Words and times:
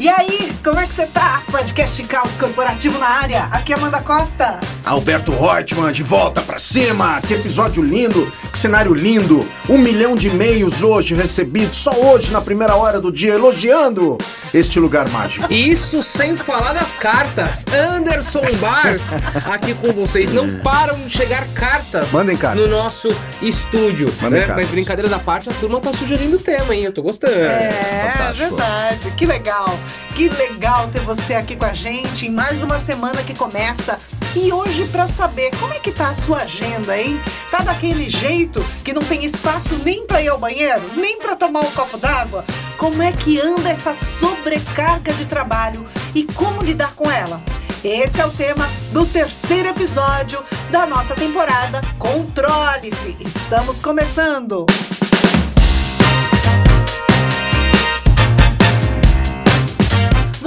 E 0.00 0.08
aí, 0.08 0.49
como 0.62 0.78
é 0.78 0.86
que 0.86 0.92
você 0.92 1.06
tá? 1.06 1.42
Podcast 1.50 2.02
Caos 2.04 2.36
Corporativo 2.36 2.98
na 2.98 3.06
área. 3.06 3.44
Aqui 3.44 3.72
é 3.72 3.76
Amanda 3.76 4.00
Costa. 4.00 4.60
Alberto 4.84 5.32
Reutemann, 5.32 5.90
de 5.92 6.02
volta 6.02 6.42
pra 6.42 6.58
cima. 6.58 7.20
Que 7.26 7.34
episódio 7.34 7.82
lindo, 7.82 8.30
que 8.52 8.58
cenário 8.58 8.92
lindo. 8.92 9.46
Um 9.68 9.78
milhão 9.78 10.14
de 10.14 10.28
e-mails 10.28 10.82
hoje 10.82 11.14
recebidos, 11.14 11.76
só 11.76 11.92
hoje, 11.92 12.30
na 12.30 12.40
primeira 12.40 12.74
hora 12.76 13.00
do 13.00 13.10
dia, 13.10 13.34
elogiando 13.34 14.18
este 14.52 14.78
lugar 14.78 15.08
mágico. 15.08 15.50
Isso 15.52 16.02
sem 16.02 16.36
falar 16.36 16.74
das 16.74 16.94
cartas. 16.94 17.64
Anderson 17.72 18.42
Bars 18.60 19.14
aqui 19.50 19.72
com 19.74 19.92
vocês. 19.92 20.32
Não 20.32 20.58
param 20.58 20.96
de 21.06 21.10
chegar 21.16 21.46
cartas, 21.54 22.12
Mandem 22.12 22.36
cartas. 22.36 22.60
no 22.60 22.68
nosso 22.68 23.08
estúdio. 23.40 24.12
Mandem 24.20 24.40
né? 24.40 24.46
cartas. 24.46 24.64
Mas 24.64 24.70
brincadeiras 24.74 25.12
à 25.12 25.18
parte, 25.18 25.48
a 25.48 25.52
turma 25.52 25.80
tá 25.80 25.92
sugerindo 25.94 26.38
tema, 26.38 26.74
hein? 26.74 26.84
Eu 26.84 26.92
tô 26.92 27.02
gostando. 27.02 27.32
É, 27.32 28.12
fantástico. 28.12 28.56
verdade. 28.56 29.10
Que 29.12 29.24
legal. 29.24 29.78
Que 30.20 30.28
legal 30.28 30.86
ter 30.88 31.00
você 31.00 31.32
aqui 31.32 31.56
com 31.56 31.64
a 31.64 31.72
gente 31.72 32.26
em 32.26 32.30
mais 32.30 32.62
uma 32.62 32.78
semana 32.78 33.22
que 33.22 33.34
começa. 33.34 33.98
E 34.36 34.52
hoje 34.52 34.84
pra 34.88 35.06
saber 35.06 35.50
como 35.58 35.72
é 35.72 35.78
que 35.78 35.90
tá 35.90 36.10
a 36.10 36.14
sua 36.14 36.42
agenda, 36.42 36.94
hein? 36.94 37.18
Tá 37.50 37.60
daquele 37.60 38.06
jeito 38.06 38.62
que 38.84 38.92
não 38.92 39.00
tem 39.00 39.24
espaço 39.24 39.80
nem 39.82 40.06
pra 40.06 40.20
ir 40.20 40.28
ao 40.28 40.36
banheiro, 40.36 40.82
nem 40.94 41.16
pra 41.16 41.34
tomar 41.34 41.60
um 41.60 41.70
copo 41.70 41.96
d'água? 41.96 42.44
Como 42.76 43.02
é 43.02 43.12
que 43.12 43.40
anda 43.40 43.70
essa 43.70 43.94
sobrecarga 43.94 45.10
de 45.14 45.24
trabalho 45.24 45.86
e 46.14 46.24
como 46.24 46.62
lidar 46.62 46.92
com 46.94 47.10
ela? 47.10 47.40
Esse 47.82 48.20
é 48.20 48.26
o 48.26 48.30
tema 48.30 48.68
do 48.92 49.06
terceiro 49.06 49.70
episódio 49.70 50.44
da 50.70 50.84
nossa 50.84 51.14
temporada 51.14 51.80
Controle-se. 51.98 53.16
Estamos 53.20 53.80
começando. 53.80 54.66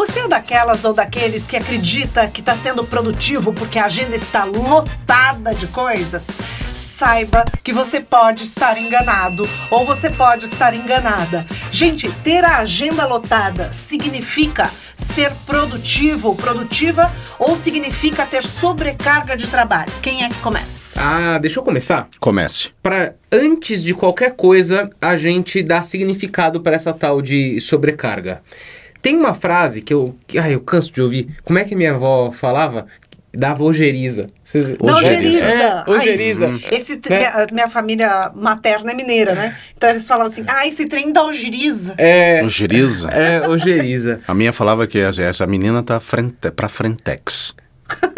Você 0.06 0.20
é 0.20 0.28
daquelas 0.28 0.84
ou 0.84 0.94
daqueles 0.94 1.48
que 1.48 1.56
acredita 1.56 2.28
que 2.28 2.42
está 2.42 2.54
sendo 2.54 2.84
produtivo 2.84 3.54
porque 3.54 3.80
a 3.80 3.86
agenda 3.86 4.14
está 4.14 4.44
lotada 4.44 5.56
de 5.56 5.66
coisas? 5.68 6.28
Saiba 6.74 7.46
que 7.64 7.72
você 7.72 8.02
pode 8.02 8.44
estar 8.44 8.78
enganado 8.78 9.48
ou 9.72 9.86
você 9.86 10.10
pode 10.10 10.44
estar 10.44 10.76
enganada. 10.76 11.46
Gente, 11.72 12.12
ter 12.22 12.44
a 12.44 12.58
agenda 12.58 13.06
lotada 13.06 13.72
significa 13.72 14.70
ser 14.98 15.32
produtivo, 15.46 16.36
produtiva 16.36 17.10
ou 17.40 17.56
significa 17.56 18.26
ter 18.26 18.46
sobrecarga 18.46 19.38
de 19.38 19.48
trabalho? 19.48 19.92
Quem 20.02 20.26
é 20.26 20.28
que 20.28 20.40
começa? 20.42 21.00
Ah, 21.02 21.38
deixa 21.38 21.62
eu 21.62 21.64
começar. 21.64 22.10
Comece. 22.20 22.72
Para 22.84 23.16
antes 23.32 23.82
de 23.82 23.96
qualquer 23.96 24.36
coisa, 24.36 24.90
a 25.02 25.16
gente 25.16 25.64
dá 25.64 25.82
significado 25.82 26.60
para 26.60 26.76
essa 26.76 26.92
tal 26.92 27.22
de 27.22 27.62
sobrecarga. 27.62 28.42
Tem 29.04 29.16
uma 29.16 29.36
frase 29.36 29.82
que 29.84 29.94
eu, 29.94 30.16
que, 30.26 30.40
ai, 30.40 30.56
eu 30.56 30.62
canso 30.62 30.92
de 30.92 31.00
ouvir. 31.02 31.28
Como 31.44 31.60
é 31.60 31.64
que 31.64 31.76
minha 31.76 31.94
avó 31.94 32.32
falava? 32.32 32.88
Dava 33.36 33.64
ojeriza. 33.64 34.28
Vocês- 34.44 34.76
Ojeriza. 34.80 34.86
ojeriza. 35.10 35.46
É, 35.46 35.64
Ah, 35.68 35.84
ojeriza. 35.88 36.48
isso. 36.50 36.68
Esse, 36.72 36.94
Né? 37.10 37.18
minha, 37.18 37.48
minha 37.52 37.68
família 37.70 38.32
materna 38.36 38.92
é 38.92 38.96
mineira, 38.96 39.34
né? 39.36 39.58
Então 39.76 39.90
eles 39.90 40.08
falavam 40.08 40.32
assim: 40.32 40.44
ah, 40.48 40.68
esse 40.68 40.86
trem 40.88 41.12
dá 41.12 41.24
ojeriza. 41.24 41.96
É, 41.98 42.42
Ojeriza. 42.44 43.10
é, 43.10 43.48
ojeriza. 43.50 44.20
A 44.28 44.34
minha 44.36 44.54
falava 44.54 44.86
que 44.88 45.00
essa, 45.00 45.22
essa 45.24 45.48
menina 45.48 45.82
tá 45.84 46.00
frente, 46.00 46.52
pra 46.56 46.70
Frentex. 46.70 47.56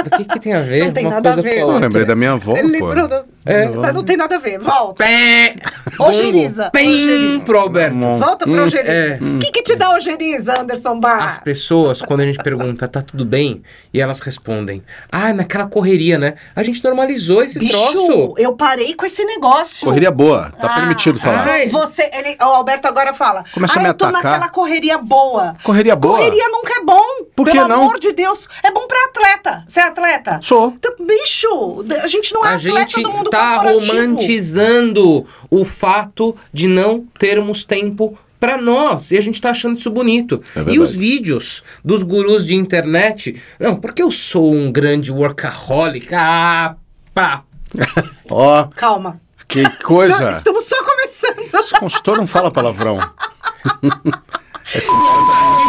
O 0.05 0.09
que, 0.17 0.23
que 0.25 0.39
tem 0.39 0.53
a 0.53 0.61
ver? 0.61 0.85
Não 0.85 0.91
tem 0.91 1.05
uma 1.05 1.15
nada 1.15 1.33
coisa 1.33 1.47
a 1.47 1.51
ver. 1.51 1.59
Eu 1.61 1.77
lembrei 1.79 2.05
da 2.05 2.15
minha 2.15 2.33
avó, 2.33 2.55
Ele 2.55 2.77
pô. 2.77 2.87
lembrou 2.87 3.07
da- 3.07 3.23
É. 3.45 3.67
Mas 3.67 3.93
não 3.93 4.03
tem 4.03 4.15
nada 4.15 4.35
a 4.35 4.39
ver. 4.39 4.59
Volta. 4.59 5.03
Pé! 5.03 5.55
Ojeriza, 5.99 6.69
Pem 6.71 7.39
pro 7.41 7.59
Alberto. 7.59 7.95
Bom. 7.95 8.19
Volta 8.19 8.45
pra 8.47 8.63
ojeriza. 8.63 8.91
é. 8.91 9.19
O 9.21 9.39
que, 9.39 9.51
que 9.51 9.61
te 9.63 9.75
dá 9.75 9.91
ojeriza, 9.91 10.59
Anderson 10.61 10.99
Bar? 10.99 11.27
As 11.27 11.37
pessoas, 11.37 12.01
quando 12.01 12.21
a 12.21 12.25
gente 12.25 12.37
pergunta, 12.41 12.87
tá 12.87 13.01
tudo 13.01 13.23
bem? 13.25 13.61
E 13.93 13.99
elas 14.01 14.19
respondem, 14.21 14.83
ah, 15.11 15.33
naquela 15.33 15.67
correria, 15.67 16.17
né? 16.17 16.35
A 16.55 16.63
gente 16.63 16.83
normalizou 16.83 17.43
esse 17.43 17.59
Bicho, 17.59 17.71
troço. 17.77 18.33
eu 18.37 18.55
parei 18.55 18.93
com 18.93 19.05
esse 19.05 19.23
negócio. 19.25 19.85
Correria 19.85 20.11
boa, 20.11 20.51
tá 20.59 20.67
Ah, 20.67 20.75
permitido 20.75 21.19
falar. 21.19 21.47
ai. 21.47 21.67
Você, 21.67 22.09
ele, 22.13 22.35
o 22.39 22.43
Alberto 22.45 22.87
agora 22.87 23.13
fala. 23.13 23.43
Começa 23.53 23.77
ah, 23.77 23.79
a 23.79 23.83
me 23.83 23.89
eu 23.89 23.93
tô 23.93 24.05
atacar. 24.05 24.31
naquela 24.31 24.49
correria 24.49 24.97
boa. 24.97 25.55
Correria 25.63 25.95
boa? 25.95 26.17
Correria 26.17 26.47
nunca 26.49 26.73
é 26.79 26.83
bom. 26.83 27.03
Por 27.35 27.45
que 27.45 27.51
Pelo 27.53 27.67
não? 27.67 27.81
amor 27.81 27.99
de 27.99 28.11
Deus. 28.11 28.47
É 28.63 28.71
bom 28.71 28.87
pra 28.87 28.97
atleta. 29.05 29.54
Você 29.67 29.79
é 29.79 29.83
atleta? 29.83 30.39
Sou. 30.41 30.73
Então, 30.77 30.93
Bicho, 31.05 31.85
a 32.01 32.07
gente 32.07 32.33
não 32.33 32.45
é 32.45 32.49
A 32.49 32.55
atleta 32.55 32.79
gente 32.79 33.01
do 33.03 33.11
mundo 33.11 33.29
tá 33.29 33.57
romantizando 33.57 35.25
o 35.49 35.65
fato 35.65 36.35
de 36.51 36.67
não 36.67 37.05
termos 37.17 37.63
tempo 37.63 38.17
pra 38.39 38.57
nós. 38.61 39.11
E 39.11 39.17
a 39.17 39.21
gente 39.21 39.41
tá 39.41 39.51
achando 39.51 39.77
isso 39.77 39.89
bonito. 39.89 40.41
É 40.55 40.73
e 40.73 40.79
os 40.79 40.95
vídeos 40.95 41.63
dos 41.83 42.03
gurus 42.03 42.45
de 42.45 42.55
internet. 42.55 43.41
Não, 43.59 43.75
porque 43.75 44.03
eu 44.03 44.11
sou 44.11 44.53
um 44.53 44.71
grande 44.71 45.11
workaholic. 45.11 46.13
Ah, 46.13 46.75
pá. 47.13 47.43
Ó, 48.29 48.65
Calma. 48.75 49.19
que 49.47 49.63
Não, 49.63 49.71
coisa. 49.83 50.31
estamos 50.31 50.63
só 50.65 50.83
começando. 50.83 51.39
Esse 51.41 51.73
consultor 51.79 52.17
não 52.17 52.27
fala 52.27 52.51
palavrão. 52.51 52.97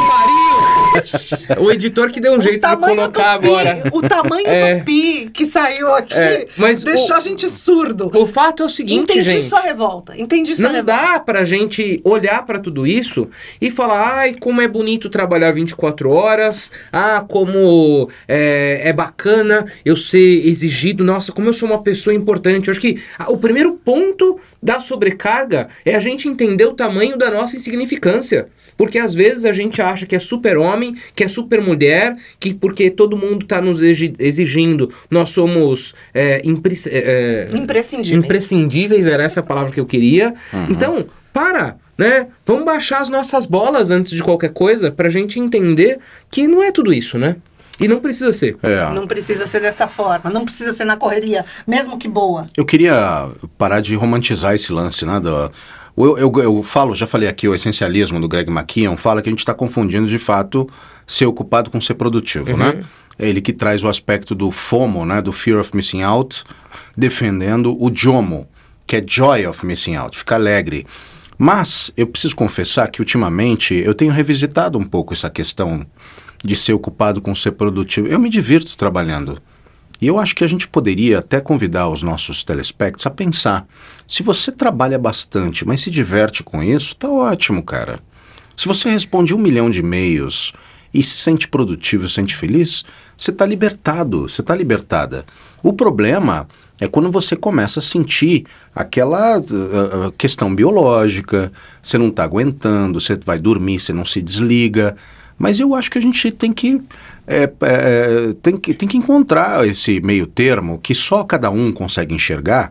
O 1.58 1.70
editor 1.70 2.10
que 2.10 2.20
deu 2.20 2.34
um 2.34 2.40
jeito 2.40 2.66
de 2.66 2.76
colocar 2.76 3.38
pi, 3.38 3.46
agora. 3.46 3.82
O 3.92 4.02
tamanho 4.02 4.46
É. 4.46 4.76
do 4.78 4.84
pi 4.84 5.30
que 5.32 5.46
saiu 5.46 5.92
aqui 5.94 6.14
É, 6.14 6.46
mas 6.56 6.82
deixou 6.82 7.10
o- 7.10 7.14
a 7.14 7.20
gente 7.20 7.48
surdo. 7.48 8.10
O 8.14 8.26
fato 8.26 8.62
é 8.62 8.66
o 8.66 8.68
seguinte, 8.68 9.04
Entendi 9.12 9.22
gente. 9.22 9.44
sua 9.44 9.60
revolta. 9.60 10.14
Entendi 10.18 10.54
sua 10.54 10.68
Não 10.68 10.76
revolta. 10.76 11.02
dá 11.12 11.20
pra 11.20 11.44
gente 11.44 12.00
olhar 12.04 12.44
pra 12.44 12.58
tudo 12.58 12.86
isso 12.86 13.28
e 13.60 13.70
falar, 13.70 14.18
ai, 14.18 14.34
como 14.38 14.60
é 14.60 14.68
bonito 14.68 15.08
trabalhar 15.08 15.52
24 15.52 16.10
horas, 16.10 16.70
ah, 16.92 17.24
como 17.26 18.08
é, 18.28 18.88
é 18.88 18.92
bacana 18.92 19.64
eu 19.84 19.96
ser 19.96 20.46
exigido, 20.46 21.04
nossa, 21.04 21.32
como 21.32 21.48
eu 21.48 21.52
sou 21.52 21.68
uma 21.68 21.82
pessoa 21.82 22.14
importante. 22.14 22.68
Eu 22.68 22.72
acho 22.72 22.80
que 22.80 23.00
o 23.28 23.36
primeiro 23.36 23.72
ponto 23.72 24.38
da 24.62 24.80
sobrecarga 24.80 25.68
é 25.84 25.94
a 25.94 26.00
gente 26.00 26.28
entender 26.28 26.64
o 26.66 26.72
tamanho 26.72 27.16
da 27.16 27.30
nossa 27.30 27.56
insignificância. 27.56 28.48
Porque 28.76 28.98
às 28.98 29.14
vezes 29.14 29.44
a 29.44 29.52
gente 29.52 29.80
acha 29.80 30.04
que 30.04 30.14
é 30.14 30.18
super 30.18 30.58
homem, 30.58 30.94
que 31.14 31.24
é 31.24 31.28
super 31.28 31.60
mulher, 31.60 32.16
que 32.40 32.54
porque 32.54 32.90
todo 32.90 33.16
mundo 33.16 33.46
tá 33.46 33.60
nos 33.60 33.82
exi- 33.82 34.12
exigindo, 34.18 34.90
nós 35.10 35.30
somos 35.30 35.94
é, 36.14 36.40
impre- 36.44 36.74
é, 36.88 37.48
é, 37.52 37.56
Imprescindível. 37.56 38.18
Imprescindíveis 38.18 39.06
era 39.06 39.22
essa 39.22 39.40
a 39.40 39.42
palavra 39.42 39.70
que 39.72 39.80
eu 39.80 39.86
queria. 39.86 40.34
Então, 40.70 41.06
para, 41.32 41.76
né? 41.98 42.28
Vamos 42.46 42.64
baixar 42.64 43.00
as 43.00 43.08
nossas 43.08 43.46
bolas 43.46 43.90
antes 43.90 44.10
de 44.10 44.22
qualquer 44.22 44.52
coisa 44.52 44.90
pra 44.90 45.08
gente 45.08 45.38
entender 45.38 45.98
que 46.30 46.46
não 46.48 46.62
é 46.62 46.72
tudo 46.72 46.92
isso, 46.92 47.18
né? 47.18 47.36
E 47.78 47.86
não 47.86 48.00
precisa 48.00 48.32
ser. 48.32 48.56
É. 48.62 48.90
Não 48.94 49.06
precisa 49.06 49.46
ser 49.46 49.60
dessa 49.60 49.86
forma, 49.86 50.30
não 50.30 50.46
precisa 50.46 50.72
ser 50.72 50.86
na 50.86 50.96
correria, 50.96 51.44
mesmo 51.66 51.98
que 51.98 52.08
boa. 52.08 52.46
Eu 52.56 52.64
queria 52.64 53.28
parar 53.58 53.80
de 53.80 53.94
romantizar 53.94 54.54
esse 54.54 54.72
lance, 54.72 55.04
né? 55.04 55.20
do- 55.20 55.52
eu, 55.96 56.18
eu, 56.18 56.32
eu 56.42 56.62
falo, 56.62 56.94
já 56.94 57.06
falei 57.06 57.28
aqui, 57.28 57.48
o 57.48 57.54
essencialismo 57.54 58.20
do 58.20 58.28
Greg 58.28 58.50
McKeown 58.50 58.96
fala 58.96 59.22
que 59.22 59.28
a 59.28 59.32
gente 59.32 59.38
está 59.38 59.54
confundindo 59.54 60.06
de 60.06 60.18
fato 60.18 60.68
ser 61.06 61.26
ocupado 61.26 61.70
com 61.70 61.80
ser 61.80 61.94
produtivo, 61.94 62.56
né? 62.56 62.80
É 63.18 63.28
ele 63.28 63.40
que 63.40 63.52
traz 63.52 63.82
o 63.82 63.88
aspecto 63.88 64.34
do 64.34 64.50
FOMO, 64.50 65.06
né? 65.06 65.22
Do 65.22 65.32
Fear 65.32 65.60
of 65.60 65.74
Missing 65.74 66.02
Out, 66.02 66.44
defendendo 66.96 67.74
o 67.82 67.90
JOMO, 67.90 68.46
que 68.86 68.96
é 68.96 69.04
Joy 69.06 69.46
of 69.46 69.64
Missing 69.64 69.96
Out, 69.96 70.18
fica 70.18 70.34
alegre. 70.34 70.86
Mas 71.38 71.90
eu 71.96 72.06
preciso 72.06 72.36
confessar 72.36 72.88
que 72.88 73.00
ultimamente 73.00 73.74
eu 73.74 73.94
tenho 73.94 74.12
revisitado 74.12 74.78
um 74.78 74.84
pouco 74.84 75.14
essa 75.14 75.30
questão 75.30 75.86
de 76.42 76.54
ser 76.54 76.72
ocupado 76.72 77.20
com 77.20 77.34
ser 77.34 77.52
produtivo. 77.52 78.06
Eu 78.06 78.18
me 78.18 78.28
divirto 78.28 78.76
trabalhando. 78.76 79.40
E 80.00 80.06
eu 80.06 80.18
acho 80.18 80.34
que 80.34 80.44
a 80.44 80.48
gente 80.48 80.68
poderia 80.68 81.18
até 81.18 81.40
convidar 81.40 81.88
os 81.88 82.02
nossos 82.02 82.44
telespectos 82.44 83.06
a 83.06 83.10
pensar: 83.10 83.66
se 84.06 84.22
você 84.22 84.52
trabalha 84.52 84.98
bastante, 84.98 85.66
mas 85.66 85.80
se 85.80 85.90
diverte 85.90 86.42
com 86.42 86.62
isso, 86.62 86.94
tá 86.96 87.08
ótimo, 87.08 87.62
cara. 87.62 87.98
Se 88.56 88.66
você 88.66 88.88
responde 88.90 89.34
um 89.34 89.38
milhão 89.38 89.70
de 89.70 89.80
e-mails 89.80 90.52
e 90.92 91.02
se 91.02 91.16
sente 91.16 91.48
produtivo, 91.48 92.08
se 92.08 92.14
sente 92.14 92.34
feliz, 92.34 92.84
você 93.16 93.30
está 93.30 93.44
libertado, 93.44 94.28
você 94.28 94.40
está 94.40 94.54
libertada. 94.54 95.24
O 95.62 95.72
problema 95.72 96.46
é 96.80 96.86
quando 96.86 97.10
você 97.10 97.34
começa 97.34 97.80
a 97.80 97.82
sentir 97.82 98.46
aquela 98.74 99.38
uh, 99.38 100.12
questão 100.12 100.54
biológica, 100.54 101.50
você 101.82 101.98
não 101.98 102.08
está 102.08 102.24
aguentando, 102.24 103.00
você 103.00 103.18
vai 103.24 103.38
dormir, 103.38 103.80
você 103.80 103.92
não 103.92 104.04
se 104.04 104.20
desliga. 104.22 104.96
Mas 105.38 105.60
eu 105.60 105.74
acho 105.74 105.90
que 105.90 105.98
a 105.98 106.02
gente 106.02 106.30
tem 106.30 106.52
que, 106.52 106.80
é, 107.26 107.50
é, 107.60 108.34
tem 108.42 108.56
que, 108.56 108.72
tem 108.74 108.88
que 108.88 108.96
encontrar 108.96 109.66
esse 109.66 110.00
meio 110.00 110.26
termo 110.26 110.78
que 110.82 110.94
só 110.94 111.22
cada 111.24 111.50
um 111.50 111.70
consegue 111.72 112.14
enxergar. 112.14 112.70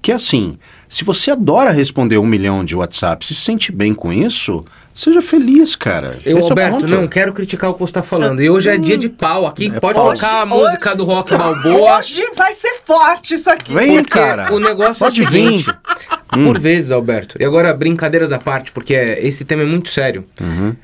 Que 0.00 0.12
é 0.12 0.14
assim, 0.14 0.56
se 0.88 1.02
você 1.02 1.32
adora 1.32 1.72
responder 1.72 2.16
um 2.18 2.24
milhão 2.26 2.64
de 2.64 2.76
WhatsApp, 2.76 3.26
se 3.26 3.34
sente 3.34 3.72
bem 3.72 3.92
com 3.92 4.12
isso, 4.12 4.64
seja 4.94 5.20
feliz, 5.20 5.74
cara. 5.74 6.16
Eu, 6.24 6.38
Esse 6.38 6.46
é 6.46 6.50
Alberto, 6.50 6.78
ponto. 6.80 6.88
não 6.88 7.08
quero 7.08 7.32
criticar 7.32 7.70
o 7.70 7.74
que 7.74 7.80
você 7.80 7.90
está 7.90 8.02
falando. 8.04 8.40
E 8.40 8.48
hoje 8.48 8.68
é 8.68 8.78
dia 8.78 8.96
de 8.96 9.08
pau 9.08 9.46
aqui. 9.46 9.66
É 9.74 9.80
Pode 9.80 9.98
pau. 9.98 10.12
tocar 10.14 10.42
a 10.42 10.46
música 10.46 10.90
hoje- 10.90 10.96
do 10.98 11.04
Rock 11.04 11.36
Balboa. 11.36 11.98
Hoje 11.98 12.22
vai 12.36 12.54
ser 12.54 12.76
forte 12.84 13.34
isso 13.34 13.50
aqui. 13.50 13.74
Vem, 13.74 13.96
Porque 13.96 14.10
cara. 14.10 14.54
o 14.54 14.60
negócio 14.60 15.04
Pode 15.04 15.20
é 15.22 15.26
o 15.26 15.28
vir. 15.28 15.40
Hum. 15.42 15.58
seguinte. 15.58 15.74
Por 16.44 16.58
vezes, 16.58 16.92
Alberto. 16.92 17.36
E 17.40 17.44
agora, 17.44 17.74
brincadeiras 17.74 18.30
à 18.30 18.38
parte, 18.38 18.70
porque 18.70 18.94
esse 18.94 19.44
tema 19.44 19.62
é 19.62 19.66
muito 19.66 19.90
sério. 19.90 20.24
Uhum. 20.40 20.76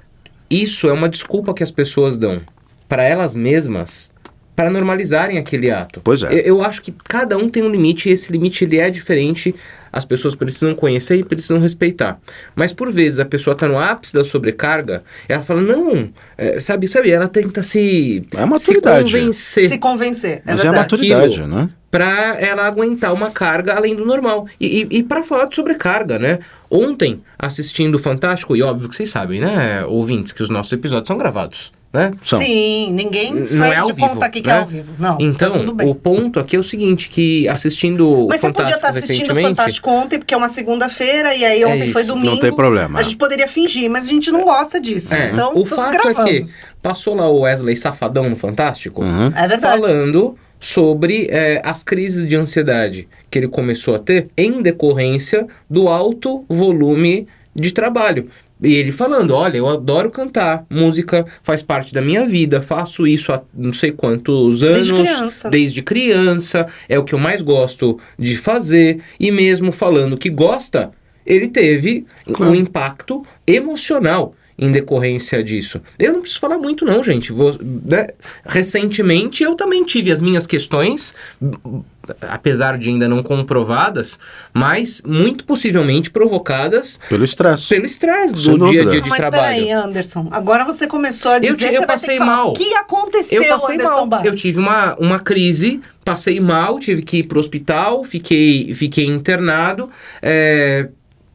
Isso 0.53 0.87
é 0.87 0.93
uma 0.93 1.09
desculpa 1.09 1.55
que 1.55 1.63
as 1.63 1.71
pessoas 1.71 2.19
dão 2.19 2.41
para 2.87 3.03
elas 3.03 3.35
mesmas 3.35 4.11
para 4.55 4.71
normalizarem 4.71 5.39
aquele 5.39 5.71
ato. 5.71 6.01
Pois 6.05 6.23
é. 6.23 6.33
Eu, 6.33 6.39
eu 6.59 6.63
acho 6.63 6.83
que 6.83 6.93
cada 7.09 7.37
um 7.37 7.49
tem 7.49 7.63
um 7.63 7.71
limite 7.71 8.09
e 8.09 8.13
esse 8.13 8.31
limite 8.31 8.65
ele 8.65 8.79
é 8.79 8.91
diferente. 8.91 9.55
As 9.93 10.05
pessoas 10.07 10.35
precisam 10.35 10.75
conhecer 10.75 11.17
e 11.17 11.25
precisam 11.25 11.59
respeitar. 11.59 12.19
Mas 12.55 12.73
por 12.73 12.91
vezes 12.91 13.19
a 13.21 13.27
pessoa 13.27 13.53
está 13.53 13.69
no 13.69 13.79
ápice 13.79 14.15
da 14.15 14.25
sobrecarga, 14.25 15.03
ela 15.29 15.43
fala 15.43 15.61
não, 15.61 16.11
é, 16.39 16.59
sabe, 16.61 16.89
sabe, 16.89 17.11
ela 17.11 17.29
tenta 17.29 17.63
se 17.63 18.25
É 18.35 18.45
maturidade. 18.47 19.11
se 19.11 19.19
convencer 19.19 19.71
Se 19.71 19.79
convencer, 19.79 20.33
é 20.39 20.43
Mas 20.47 20.57
é 20.65 20.69
a 20.69 20.71
verdade. 20.73 20.77
maturidade, 20.79 21.41
Aquilo. 21.41 21.47
né? 21.49 21.69
para 21.91 22.41
ela 22.41 22.65
aguentar 22.67 23.13
uma 23.13 23.31
carga 23.31 23.75
além 23.75 23.95
do 23.95 24.07
normal. 24.07 24.47
E, 24.59 24.89
e, 24.91 24.99
e 25.01 25.03
para 25.03 25.23
falar 25.23 25.45
de 25.45 25.55
sobrecarga, 25.55 26.19
né? 26.19 26.39
Ontem, 26.71 27.21
assistindo 27.39 27.97
o 27.97 27.99
Fantástico, 27.99 28.57
e 28.57 28.63
óbvio 28.63 28.89
que 28.89 28.97
vocês 28.97 29.11
sabem, 29.11 29.43
né, 29.43 29.85
ouvintes, 29.85 30.33
que 30.33 30.43
os 30.43 30.49
nossos 30.49 30.73
episódios 30.73 31.07
são 31.09 31.19
gravados, 31.19 31.71
né? 31.93 32.11
São. 32.23 32.41
Sim, 32.41 32.93
ninguém 32.93 33.35
Não 33.35 33.47
faz 33.47 33.73
é 33.73 33.77
ao 33.77 33.87
de 33.89 33.93
vivo, 33.93 34.09
conta 34.09 34.27
aqui 34.27 34.41
que 34.41 34.49
né? 34.49 34.55
é 34.55 34.59
ao 34.61 34.67
vivo. 34.67 34.93
Não, 34.99 35.19
tá 35.19 35.25
Então, 35.25 35.53
tudo 35.59 35.75
bem. 35.75 35.89
o 35.89 35.95
ponto 35.95 36.41
aqui 36.41 36.57
é 36.57 36.59
o 36.59 36.63
seguinte, 36.63 37.09
que 37.11 37.47
assistindo 37.49 38.27
Mas 38.29 38.39
o 38.43 38.47
você 38.47 38.53
podia 38.53 38.73
Fantástico 38.75 38.77
estar 38.77 38.89
assistindo 38.89 39.33
o. 39.33 39.43
Fantástico 39.43 39.91
ontem, 39.91 40.19
porque 40.19 40.33
é 40.35 40.37
uma 40.37 40.49
segunda-feira, 40.49 41.35
e 41.35 41.45
aí 41.45 41.65
ontem 41.65 41.85
isso. 41.85 41.93
foi 41.93 42.05
domingo. 42.05 42.31
Não 42.31 42.39
tem 42.41 42.53
problema. 42.55 42.99
A 42.99 43.03
gente 43.03 43.17
poderia 43.17 43.47
fingir, 43.47 43.91
mas 43.91 44.07
a 44.07 44.11
gente 44.11 44.31
não 44.31 44.45
gosta 44.45 44.81
disso. 44.81 45.13
É, 45.15 45.31
então, 45.33 45.53
o 45.55 45.67
fato 45.67 45.93
gravamos. 45.93 46.19
é 46.31 46.41
que 46.41 46.45
passou 46.81 47.15
lá 47.15 47.29
o 47.29 47.41
Wesley 47.41 47.77
Safadão 47.77 48.29
no 48.29 48.37
Fantástico, 48.37 49.03
Uhum. 49.03 49.27
É 49.35 49.49
verdade. 49.49 49.61
falando 49.61 50.37
sobre 50.59 51.27
é, 51.31 51.61
as 51.65 51.83
crises 51.83 52.27
de 52.27 52.37
ansiedade 52.37 53.09
que 53.31 53.39
ele 53.39 53.49
começou 53.49 53.95
a 53.97 53.99
ter 53.99 54.29
em 54.39 54.63
decorrência 54.63 55.47
do 55.69 55.89
alto 55.89 56.45
volume 56.49 57.27
de 57.55 57.73
trabalho. 57.73 58.29
E 58.63 58.75
ele 58.75 58.93
falando, 58.93 59.35
olha, 59.35 59.57
eu 59.59 59.69
adoro 59.69 60.11
cantar, 60.11 60.65
música 60.71 61.27
faz 61.43 61.63
parte 61.63 61.93
da 61.93 62.01
minha 62.01 62.25
vida, 62.27 62.63
faço 62.63 63.07
isso 63.07 63.33
há 63.33 63.43
não 63.53 63.73
sei 63.73 63.91
quantos 63.91 64.63
anos. 64.63 64.87
Desde 64.89 64.95
criança. 64.95 65.51
Desde 65.51 65.83
criança, 65.83 66.67
é 66.89 66.99
o 66.99 67.05
que 67.05 67.13
eu 67.15 67.19
mais 67.19 67.43
gosto 67.43 67.99
de 68.19 68.39
fazer. 68.39 69.01
E 69.19 69.31
mesmo 69.33 69.73
falando 69.73 70.17
que 70.17 70.31
gosta, 70.31 70.93
ele 71.27 71.49
teve 71.49 72.07
Claro. 72.33 72.53
um 72.53 72.55
impacto 72.55 73.25
emocional 73.47 74.35
em 74.57 74.71
decorrência 74.71 75.43
disso. 75.43 75.81
Eu 75.99 76.13
não 76.13 76.21
preciso 76.21 76.39
falar 76.41 76.59
muito 76.59 76.85
não, 76.85 77.03
gente. 77.03 77.33
Vou- 77.33 77.59
né? 77.61 78.07
Recentemente 78.47 79.43
eu 79.43 79.57
também 79.57 79.83
tive 79.85 80.13
as 80.13 80.21
minhas 80.21 80.47
questões, 80.47 81.15
apesar 82.29 82.77
de 82.79 82.89
ainda 82.89 83.09
não 83.09 83.23
comprovadas, 83.23 84.19
mas 84.53 85.03
muito 85.07 85.45
possivelmente 85.45 86.11
provocadas 86.11 86.99
Pelo 87.09 87.25
estresse. 87.25 87.69
pelo 87.69 87.87
estresse 87.87 88.35
do 88.35 88.41
dia 88.41 88.53
a 88.53 88.57
dúvida. 88.57 88.91
dia 88.91 89.01
de 89.03 89.09
Mas 89.09 89.19
trabalho. 89.21 89.43
peraí, 89.43 89.71
Anderson. 89.71 90.29
Agora 90.31 90.65
você 90.65 90.87
começou 90.87 91.33
a 91.33 91.39
dizer 91.39 91.53
Eu 91.53 91.57
te- 91.57 91.65
eu 91.65 91.71
você 91.73 91.77
vai 91.79 91.87
ter 91.87 91.93
passei 91.93 92.19
mal. 92.19 92.51
O 92.51 92.53
que 92.55 92.75
aconteceu, 92.75 93.43
Eu 93.43 93.49
passei 93.55 93.75
Anderson 93.77 93.95
mal. 93.95 94.07
Barros? 94.07 94.27
Eu 94.27 94.35
tive 94.37 94.59
uma, 94.59 94.95
uma 94.97 95.19
crise, 95.21 95.81
passei 96.05 96.41
mal, 96.41 96.79
tive 96.79 97.03
que 97.03 97.19
ir 97.19 97.23
pro 97.25 97.39
hospital, 97.39 98.03
fiquei, 98.05 98.75
fiquei 98.75 99.05
internado, 99.07 99.89
é, 100.21 100.89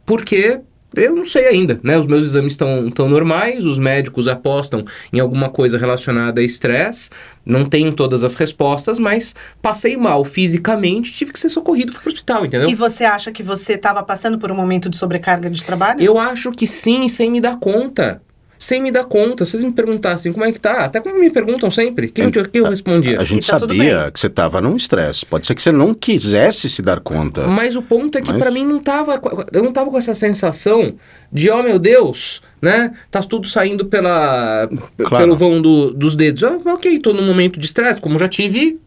porque 0.05 0.59
eu 0.97 1.15
não 1.15 1.25
sei 1.25 1.47
ainda, 1.47 1.79
né? 1.83 1.97
Os 1.97 2.07
meus 2.07 2.23
exames 2.23 2.53
estão 2.53 2.89
tão 2.89 3.07
normais, 3.07 3.65
os 3.65 3.79
médicos 3.79 4.27
apostam 4.27 4.83
em 5.13 5.19
alguma 5.19 5.49
coisa 5.49 5.77
relacionada 5.77 6.41
a 6.41 6.43
estresse, 6.43 7.09
não 7.45 7.65
tenho 7.65 7.93
todas 7.93 8.23
as 8.23 8.35
respostas, 8.35 8.99
mas 8.99 9.35
passei 9.61 9.95
mal 9.95 10.23
fisicamente, 10.23 11.13
tive 11.13 11.31
que 11.31 11.39
ser 11.39 11.49
socorrido 11.49 11.93
pro 11.93 12.09
hospital, 12.09 12.45
entendeu? 12.45 12.69
E 12.69 12.75
você 12.75 13.03
acha 13.03 13.31
que 13.31 13.41
você 13.41 13.73
estava 13.73 14.03
passando 14.03 14.37
por 14.37 14.51
um 14.51 14.55
momento 14.55 14.89
de 14.89 14.97
sobrecarga 14.97 15.49
de 15.49 15.63
trabalho? 15.63 16.01
Eu 16.01 16.19
acho 16.19 16.51
que 16.51 16.67
sim, 16.67 17.07
sem 17.07 17.31
me 17.31 17.39
dar 17.39 17.57
conta. 17.57 18.21
Sem 18.59 18.81
me 18.81 18.91
dar 18.91 19.03
conta. 19.05 19.45
Se 19.45 19.51
vocês 19.51 19.63
me 19.63 19.71
perguntassem 19.71 20.33
como 20.33 20.43
é 20.45 20.51
que 20.51 20.59
tá, 20.59 20.85
até 20.85 20.99
como 20.99 21.19
me 21.19 21.29
perguntam 21.29 21.69
sempre, 21.69 22.07
o 22.07 22.11
que, 22.11 22.21
eu- 22.21 22.31
que 22.31 22.59
eu 22.59 22.65
respondia? 22.65 23.19
A 23.21 23.23
gente 23.23 23.43
E 23.43 23.47
tá 23.47 23.59
sabia 23.59 24.09
que 24.11 24.19
você 24.19 24.27
estava 24.27 24.59
num 24.61 24.75
estresse. 24.75 25.25
Pode 25.25 25.45
ser 25.45 25.53
que 25.55 25.61
você 25.61 25.71
não 25.71 25.93
quisesse 25.93 26.69
se 26.69 26.81
dar 26.81 26.99
conta. 26.99 27.45
Mas 27.47 27.75
o 27.75 27.81
ponto 27.81 28.17
é 28.17 28.21
que 28.21 28.29
Mas- 28.31 28.41
pra 28.41 28.49
mim 28.51 28.65
não 28.65 28.79
tava. 28.79 29.21
Eu 29.53 29.61
não 29.63 29.71
tava 29.71 29.91
com 29.91 29.97
essa 29.97 30.15
sensação 30.15 30.95
de, 31.31 31.49
oh 31.51 31.61
meu 31.61 31.77
Deus, 31.77 32.41
né? 32.61 32.93
Tá 33.11 33.21
tudo 33.21 33.47
saindo 33.47 33.85
pela, 33.85 34.67
Claro. 34.97 35.17
pelo 35.25 35.35
vão 35.35 35.61
do- 35.61 35.93
dos 35.93 36.15
dedos. 36.15 36.43
Ah, 36.43 36.57
ok, 36.65 36.97
tô 36.99 37.13
num 37.13 37.25
momento 37.25 37.59
de 37.59 37.65
estresse, 37.67 38.01
como 38.01 38.17
já 38.17 38.27
tive 38.27 38.79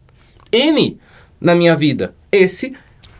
N 0.52 0.98
na 1.40 1.54
minha 1.54 1.76
vida. 1.76 2.12
Esse, 2.32 2.72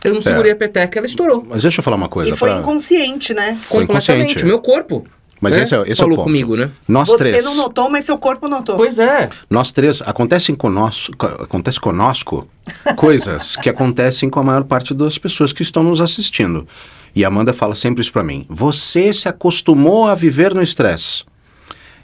eu 0.03 0.13
não 0.13 0.21
segurei 0.21 0.51
a 0.51 0.55
peteca, 0.55 0.99
ela 0.99 1.07
estourou. 1.07 1.43
Mas 1.49 1.61
deixa 1.61 1.79
eu 1.79 1.83
falar 1.83 1.95
uma 1.95 2.09
coisa. 2.09 2.29
E 2.31 2.35
foi 2.35 2.49
pra- 2.49 2.59
inconsciente, 2.59 3.33
né? 3.33 3.57
Foi 3.59 3.85
completamente. 3.85 4.31
inconsciente. 4.31 4.45
Meu 4.45 4.59
corpo. 4.59 5.05
Mas 5.41 5.55
né? 5.55 5.63
esse, 5.63 5.73
é, 5.75 5.81
esse 5.81 5.91
é 5.93 5.95
Falou 5.95 6.13
o 6.13 6.15
ponto. 6.17 6.25
comigo, 6.27 6.55
né? 6.55 6.69
Nós 6.87 7.09
Você 7.09 7.17
três. 7.29 7.43
não 7.43 7.55
notou, 7.55 7.89
mas 7.89 8.05
seu 8.05 8.15
corpo 8.17 8.47
notou. 8.47 8.75
Pois 8.77 8.99
é. 8.99 9.27
Nós 9.49 9.71
três, 9.71 9.99
acontecem 10.03 10.53
conosco, 10.53 11.17
co- 11.17 11.25
acontece 11.25 11.79
conosco 11.79 12.47
coisas 12.95 13.55
que 13.55 13.67
acontecem 13.67 14.29
com 14.29 14.39
a 14.39 14.43
maior 14.43 14.63
parte 14.63 14.93
das 14.93 15.17
pessoas 15.17 15.51
que 15.51 15.63
estão 15.63 15.81
nos 15.83 15.99
assistindo. 15.99 16.67
E 17.15 17.25
a 17.25 17.27
Amanda 17.27 17.53
fala 17.53 17.73
sempre 17.75 18.01
isso 18.01 18.11
pra 18.13 18.23
mim. 18.23 18.45
Você 18.47 19.11
se 19.13 19.27
acostumou 19.27 20.07
a 20.07 20.13
viver 20.15 20.53
no 20.53 20.61
estresse. 20.61 21.23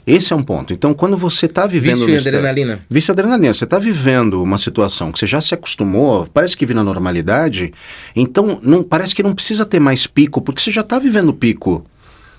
Esse 0.06 0.32
é 0.32 0.36
um 0.36 0.42
ponto. 0.42 0.72
Então, 0.72 0.92
quando 0.94 1.16
você 1.18 1.46
está 1.46 1.66
vivendo 1.66 1.92
Vício 1.96 2.06
no 2.08 2.12
em 2.14 2.16
estresse- 2.16 2.36
adrenalina. 2.38 2.80
Vício 2.90 3.12
adrenalina. 3.12 3.52
Você 3.54 3.64
está 3.64 3.78
vivendo 3.78 4.42
uma 4.42 4.58
situação 4.58 5.12
que 5.12 5.18
você 5.18 5.26
já 5.26 5.40
se 5.40 5.54
acostumou, 5.54 6.26
parece 6.32 6.56
que 6.56 6.64
vira 6.66 6.82
normalidade, 6.82 7.72
então 8.16 8.58
não 8.62 8.82
parece 8.82 9.14
que 9.14 9.22
não 9.22 9.34
precisa 9.34 9.64
ter 9.66 9.78
mais 9.78 10.06
pico, 10.06 10.40
porque 10.40 10.60
você 10.62 10.70
já 10.70 10.80
está 10.80 10.98
vivendo 10.98 11.32
pico. 11.32 11.84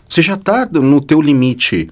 Você 0.10 0.24
já 0.24 0.34
está 0.34 0.66
no 0.66 1.00
teu 1.00 1.22
limite. 1.22 1.88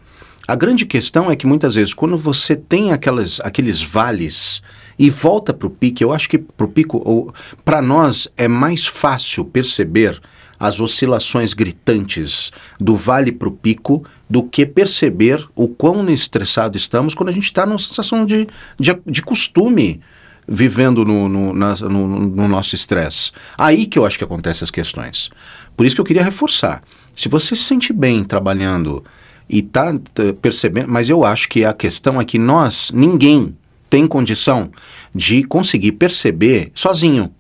A 0.47 0.55
grande 0.55 0.87
questão 0.87 1.29
é 1.29 1.35
que 1.35 1.45
muitas 1.45 1.75
vezes, 1.75 1.93
quando 1.93 2.17
você 2.17 2.55
tem 2.55 2.91
aquelas, 2.91 3.39
aqueles 3.41 3.83
vales 3.83 4.63
e 4.97 5.07
volta 5.11 5.53
para 5.53 5.67
o 5.67 5.69
pico, 5.69 6.01
eu 6.01 6.11
acho 6.11 6.27
que 6.27 6.39
para 6.39 6.65
o 6.65 6.69
pico, 6.69 7.31
para 7.63 7.79
nós 7.79 8.27
é 8.35 8.47
mais 8.47 8.87
fácil 8.87 9.45
perceber 9.45 10.19
as 10.59 10.79
oscilações 10.79 11.53
gritantes 11.53 12.51
do 12.79 12.95
vale 12.95 13.31
para 13.31 13.49
o 13.49 13.51
pico 13.51 14.03
do 14.27 14.41
que 14.41 14.65
perceber 14.65 15.47
o 15.55 15.67
quão 15.67 16.09
estressado 16.09 16.75
estamos 16.75 17.13
quando 17.13 17.29
a 17.29 17.33
gente 17.33 17.43
está 17.43 17.67
numa 17.67 17.77
sensação 17.77 18.25
de, 18.25 18.47
de, 18.79 18.99
de 19.05 19.21
costume 19.21 20.01
vivendo 20.47 21.03
no, 21.03 21.27
no, 21.27 21.53
nas- 21.53 21.81
no- 21.81 22.07
no 22.07 22.47
nosso 22.47 22.73
estresse. 22.75 23.31
Aí 23.57 23.85
que 23.85 23.99
eu 23.99 24.05
acho 24.05 24.17
que 24.17 24.23
acontecem 24.23 24.63
as 24.63 24.71
questões. 24.71 25.29
Por 25.75 25.85
isso 25.85 25.93
que 25.95 26.01
eu 26.01 26.05
queria 26.05 26.23
reforçar. 26.23 26.81
Se 27.13 27.27
você 27.27 27.55
se 27.55 27.63
sente 27.63 27.91
bem 27.91 28.23
trabalhando 28.23 29.03
e 29.49 29.59
está 29.59 29.93
percebendo, 30.41 30.89
mas 30.89 31.09
eu 31.09 31.23
acho 31.25 31.49
que 31.49 31.65
a 31.65 31.73
questão 31.73 32.19
é 32.21 32.25
que 32.25 32.37
nós, 32.39 32.91
ninguém 32.93 33.55
tem 33.89 34.05
condição 34.07 34.69
de 35.13 35.43
conseguir 35.43 35.93
perceber 35.93 36.71
sozinho. 36.75 37.33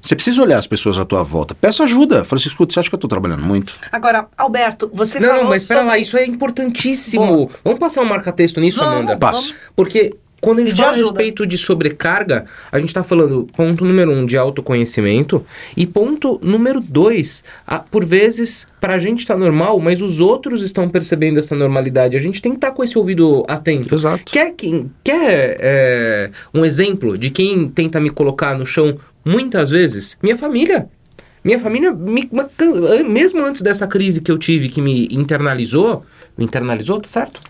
Você 0.00 0.16
precisa 0.16 0.42
olhar 0.42 0.58
as 0.58 0.66
pessoas 0.66 0.98
à 0.98 1.04
tua 1.04 1.22
volta. 1.22 1.54
Peça 1.54 1.84
ajuda. 1.84 2.24
Fala 2.24 2.40
assim, 2.40 2.48
escuta, 2.48 2.72
você 2.72 2.80
acha 2.80 2.88
que 2.88 2.94
eu 2.94 2.96
estou 2.96 3.08
trabalhando 3.08 3.44
muito? 3.44 3.74
Agora, 3.92 4.26
Alberto, 4.36 4.90
você 4.92 5.20
Não, 5.20 5.28
falou 5.28 5.42
não, 5.44 5.50
mas 5.50 5.66
pera 5.68 5.80
sobre... 5.80 5.94
lá, 5.94 5.98
isso 5.98 6.16
é 6.16 6.24
importantíssimo. 6.26 7.24
Bom. 7.24 7.50
Vamos 7.62 7.78
passar 7.78 8.02
um 8.02 8.04
marca-texto 8.06 8.60
nisso, 8.60 8.78
Vamos, 8.80 8.94
Amanda? 8.96 9.16
Passe. 9.16 9.54
Porque 9.76 10.12
quando 10.42 10.58
a 10.58 10.62
gente 10.62 10.74
De 10.74 10.82
fala 10.82 10.92
a 10.92 10.96
respeito 10.96 11.46
de 11.46 11.56
sobrecarga, 11.56 12.44
a 12.72 12.78
gente 12.80 12.92
tá 12.92 13.02
falando, 13.04 13.46
ponto 13.56 13.84
número 13.84 14.10
um, 14.10 14.26
de 14.26 14.36
autoconhecimento. 14.36 15.46
E 15.76 15.86
ponto 15.86 16.38
número 16.42 16.80
dois, 16.80 17.44
a- 17.66 17.78
por 17.78 18.04
vezes, 18.04 18.66
pra 18.80 18.98
gente 18.98 19.24
tá 19.24 19.36
normal, 19.36 19.78
mas 19.78 20.02
os 20.02 20.18
outros 20.18 20.60
estão 20.62 20.88
percebendo 20.88 21.38
essa 21.38 21.54
normalidade. 21.54 22.16
A 22.16 22.20
gente 22.20 22.42
tem 22.42 22.50
que 22.52 22.58
estar 22.58 22.72
com 22.72 22.82
esse 22.82 22.98
ouvido 22.98 23.44
atento. 23.46 23.94
Exato. 23.94 24.24
Quer, 24.26 24.50
quem, 24.50 24.90
quer 25.04 25.56
é, 25.60 26.30
um 26.52 26.64
exemplo 26.64 27.16
de 27.16 27.30
quem 27.30 27.68
tenta 27.68 28.00
me 28.00 28.10
colocar 28.10 28.58
no 28.58 28.66
chão 28.66 28.98
muitas 29.24 29.70
vezes? 29.70 30.18
Minha 30.20 30.36
família. 30.36 30.88
Minha 31.44 31.58
família, 31.60 31.92
me- 31.92 32.28
mesmo 33.08 33.44
antes 33.44 33.62
dessa 33.62 33.86
crise 33.86 34.20
que 34.20 34.30
eu 34.30 34.38
tive, 34.38 34.68
que 34.68 34.80
me 34.82 35.06
internalizou, 35.10 36.04
me 36.36 36.44
internalizou, 36.44 37.00
tá 37.00 37.08
certo? 37.08 37.40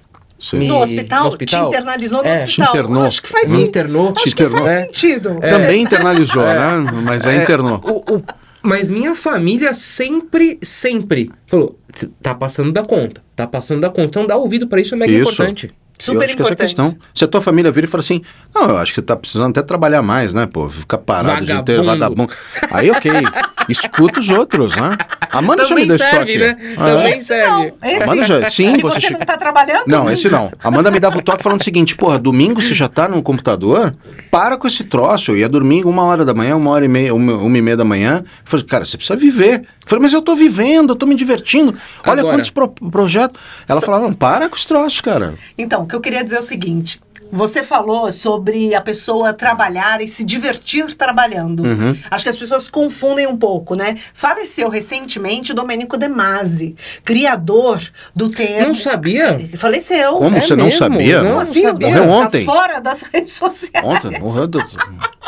Me- 0.54 0.66
No 0.68 0.80
hospital? 0.82 1.22
no 1.22 1.28
hospital? 1.28 1.62
Te 1.62 1.68
internalizou 1.76 2.22
no 2.22 2.28
É, 2.28 2.44
hospital? 2.44 2.66
te 2.66 2.70
internou. 2.78 3.02
Acho 3.04 3.22
que 3.22 3.28
faz, 3.28 3.49
sim. 3.49 3.62
internou. 3.62 4.12
Acho 4.14 4.25
que 4.25 4.30
internou. 4.30 4.58
faz 4.62 4.70
É. 4.72 4.84
sentido. 4.84 5.37
Também 5.40 5.82
internalizou, 5.82 6.42
né? 6.44 6.84
Mas 7.06 7.26
é, 7.26 7.37
internou. 7.42 7.80
O- 7.84 8.14
o- 8.16 8.22
mas 8.62 8.88
minha 8.90 9.14
família 9.14 9.72
sempre, 9.75 10.58
sempre 10.62 11.30
falou: 11.46 11.78
tá 12.22 12.34
passando 12.34 12.72
da 12.72 12.82
conta, 12.82 13.22
tá 13.37 13.46
passando 13.46 13.80
da 13.80 13.88
conta. 13.88 14.04
Então 14.06 14.26
dá 14.26 14.37
ouvido 14.37 14.66
pra 14.66 14.80
isso 14.80 14.94
é 14.94 14.99
mega 14.99 15.12
Isso. 15.12 15.22
importante. 15.32 15.72
Super 15.99 16.16
eu 16.16 16.22
acho 16.25 16.37
que 16.37 16.42
essa 16.42 16.50
é 16.50 16.52
a 16.52 16.54
importante. 16.54 16.66
questão. 16.68 16.96
Se 17.14 17.25
a 17.25 17.28
tua 17.28 17.40
família 17.40 17.70
vira 17.70 17.87
e 17.87 17.88
fala 17.88 18.00
assim, 18.00 18.22
não, 18.52 18.70
eu 18.70 18.78
acho 18.78 18.90
que 18.92 18.96
você 18.96 19.02
tá 19.06 19.14
precisando 19.14 19.50
até 19.50 19.62
trabalhar 19.62 20.02
mais, 20.02 20.34
né, 20.34 20.46
pô? 20.52 20.68
Ficar 20.68 20.99
parado 20.99 21.42
o 21.42 21.46
dia 21.46 21.54
inteiro, 21.54 21.84
Vagabundo. 21.84 22.26
vagabundo. 22.26 22.75
Aí, 22.76 22.90
ok. 22.90 23.11
Escuta 23.69 24.21
os 24.21 24.28
outros, 24.28 24.76
né? 24.76 24.97
Amanda 25.31 25.64
já 25.64 25.75
me 25.75 25.83
Também 25.83 25.87
deu 25.87 25.97
esse 25.97 26.04
serve, 26.04 26.19
toque. 26.19 26.38
né? 26.38 26.75
Ah, 26.76 26.85
Também 26.85 27.09
Esse 27.12 27.25
serve. 27.25 27.49
não, 27.50 27.73
esse 27.90 28.02
Amanda 28.02 28.25
já, 28.25 28.50
sim, 28.50 28.73
que 28.76 28.83
você, 28.83 29.00
você 29.00 29.11
não 29.11 29.21
tá 29.21 29.37
trabalhando? 29.37 29.85
Não, 29.87 30.11
esse 30.11 30.28
não. 30.28 30.52
Amanda 30.62 30.90
me 30.90 31.00
dava 31.00 31.19
o 31.19 31.23
toque 31.23 31.42
falando 31.42 31.61
o 31.61 31.64
seguinte, 31.64 31.97
porra, 31.97 32.19
domingo 32.19 32.61
você 32.61 32.75
já 32.75 32.88
tá 32.88 33.09
no 33.09 33.23
computador? 33.23 33.95
Para 34.31 34.57
com 34.57 34.66
esse 34.66 34.85
troço. 34.85 35.33
Eu 35.33 35.38
ia 35.38 35.49
dormir 35.49 35.85
uma 35.85 36.02
hora 36.04 36.25
da 36.25 36.35
manhã, 36.35 36.57
uma 36.57 36.71
hora 36.71 36.85
e 36.85 36.88
meia, 36.88 37.14
uma, 37.14 37.35
uma 37.37 37.59
e 37.59 37.62
meia 37.62 37.76
da 37.76 37.85
manhã. 37.85 38.23
Eu 38.25 38.26
falei, 38.45 38.66
cara, 38.66 38.85
você 38.85 38.97
precisa 38.97 39.16
viver. 39.19 39.61
Eu 39.61 39.64
falei, 39.87 40.02
mas 40.02 40.12
eu 40.12 40.21
tô 40.23 40.35
vivendo, 40.35 40.90
eu 40.90 40.97
tô 40.97 41.07
me 41.07 41.14
divertindo. 41.14 41.75
Olha 42.07 42.21
Agora- 42.21 42.37
quantos 42.37 42.50
pro, 42.50 42.69
projetos. 42.69 43.40
Ela 43.69 43.81
falava, 43.81 44.12
para 44.12 44.49
com 44.49 44.57
esse 44.57 44.66
troço, 44.66 45.02
cara. 45.02 45.35
Então, 45.57 45.83
o 45.83 45.87
que 45.87 45.95
eu 45.95 46.00
queria 46.00 46.23
dizer 46.23 46.37
é 46.37 46.40
o 46.40 46.42
seguinte. 46.42 47.00
Você 47.33 47.62
falou 47.62 48.12
sobre 48.12 48.75
a 48.75 48.81
pessoa 48.83 49.33
trabalhar 49.33 50.03
e 50.03 50.07
se 50.07 50.23
divertir 50.23 50.95
trabalhando. 50.95 51.65
Uhum. 51.65 51.97
Acho 52.11 52.25
que 52.25 52.29
as 52.31 52.37
pessoas 52.37 52.69
confundem 52.69 53.27
um 53.27 53.37
pouco, 53.39 53.75
né? 53.75 53.97
Faleceu 54.12 54.69
recentemente 54.69 55.55
Domenico 55.55 55.97
De 55.97 56.09
Masi, 56.09 56.77
criador 57.05 57.81
do 58.15 58.29
termo. 58.29 58.69
Não 58.69 58.75
sabia? 58.75 59.49
Faleceu. 59.57 60.12
Como 60.17 60.37
É 60.37 60.41
você 60.43 60.55
não 60.55 60.65
mesmo? 60.67 60.79
sabia? 60.79 61.23
Não, 61.23 61.41
assim? 61.41 61.62
sabia. 61.62 61.89
Morreu 61.89 62.05
Tá 62.07 62.11
ontem. 62.12 62.45
fora 62.45 62.81
das 62.81 63.03
redes 63.12 63.33
sociais. 63.33 63.85
Ontem, 63.87 64.21
morreu. 64.21 64.47
do- 64.47 64.62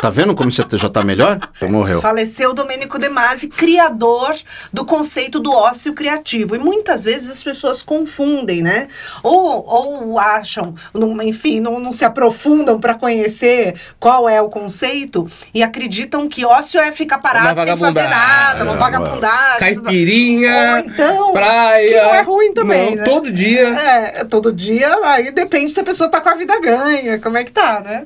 Tá 0.00 0.10
vendo 0.10 0.34
como 0.34 0.52
você 0.52 0.62
já 0.76 0.90
tá 0.90 1.02
melhor? 1.02 1.38
Você 1.50 1.66
morreu. 1.66 2.02
Faleceu 2.02 2.52
Domênico 2.52 2.98
De 2.98 3.08
Masi, 3.08 3.48
criador 3.48 4.36
do 4.70 4.84
conceito 4.84 5.40
do 5.40 5.50
ócio 5.50 5.94
criativo. 5.94 6.54
E 6.54 6.58
muitas 6.58 7.04
vezes 7.04 7.30
as 7.30 7.42
pessoas 7.42 7.82
confundem, 7.82 8.60
né? 8.60 8.88
Ou, 9.22 9.64
ou 9.66 10.18
acham, 10.18 10.74
não- 10.92 11.22
enfim, 11.22 11.58
não, 11.58 11.80
não 11.80 11.90
se 11.94 12.04
aprofundam 12.04 12.78
para 12.78 12.94
conhecer 12.94 13.74
qual 13.98 14.28
é 14.28 14.40
o 14.42 14.48
conceito 14.48 15.26
e 15.54 15.62
acreditam 15.62 16.28
que 16.28 16.44
ócio 16.44 16.80
é 16.80 16.92
ficar 16.92 17.18
parado 17.18 17.62
sem 17.62 17.76
fazer 17.76 18.08
nada, 18.08 18.64
uma 18.64 18.74
É, 18.74 18.76
vagabundagem. 18.76 19.58
Caipirinha, 19.58 20.70
Ou 20.72 20.78
então, 20.90 21.32
praia. 21.32 22.02
não 22.04 22.14
é 22.14 22.20
ruim 22.22 22.52
também, 22.52 22.90
Não, 22.90 22.96
né? 22.96 23.04
Todo 23.04 23.30
dia. 23.30 23.68
É, 23.68 24.24
todo 24.24 24.52
dia, 24.52 24.94
aí 25.04 25.30
depende 25.30 25.70
se 25.70 25.80
a 25.80 25.84
pessoa 25.84 26.08
tá 26.10 26.20
com 26.20 26.28
a 26.28 26.34
vida 26.34 26.58
ganha, 26.60 27.20
como 27.20 27.36
é 27.38 27.44
que 27.44 27.52
tá, 27.52 27.80
né? 27.80 28.04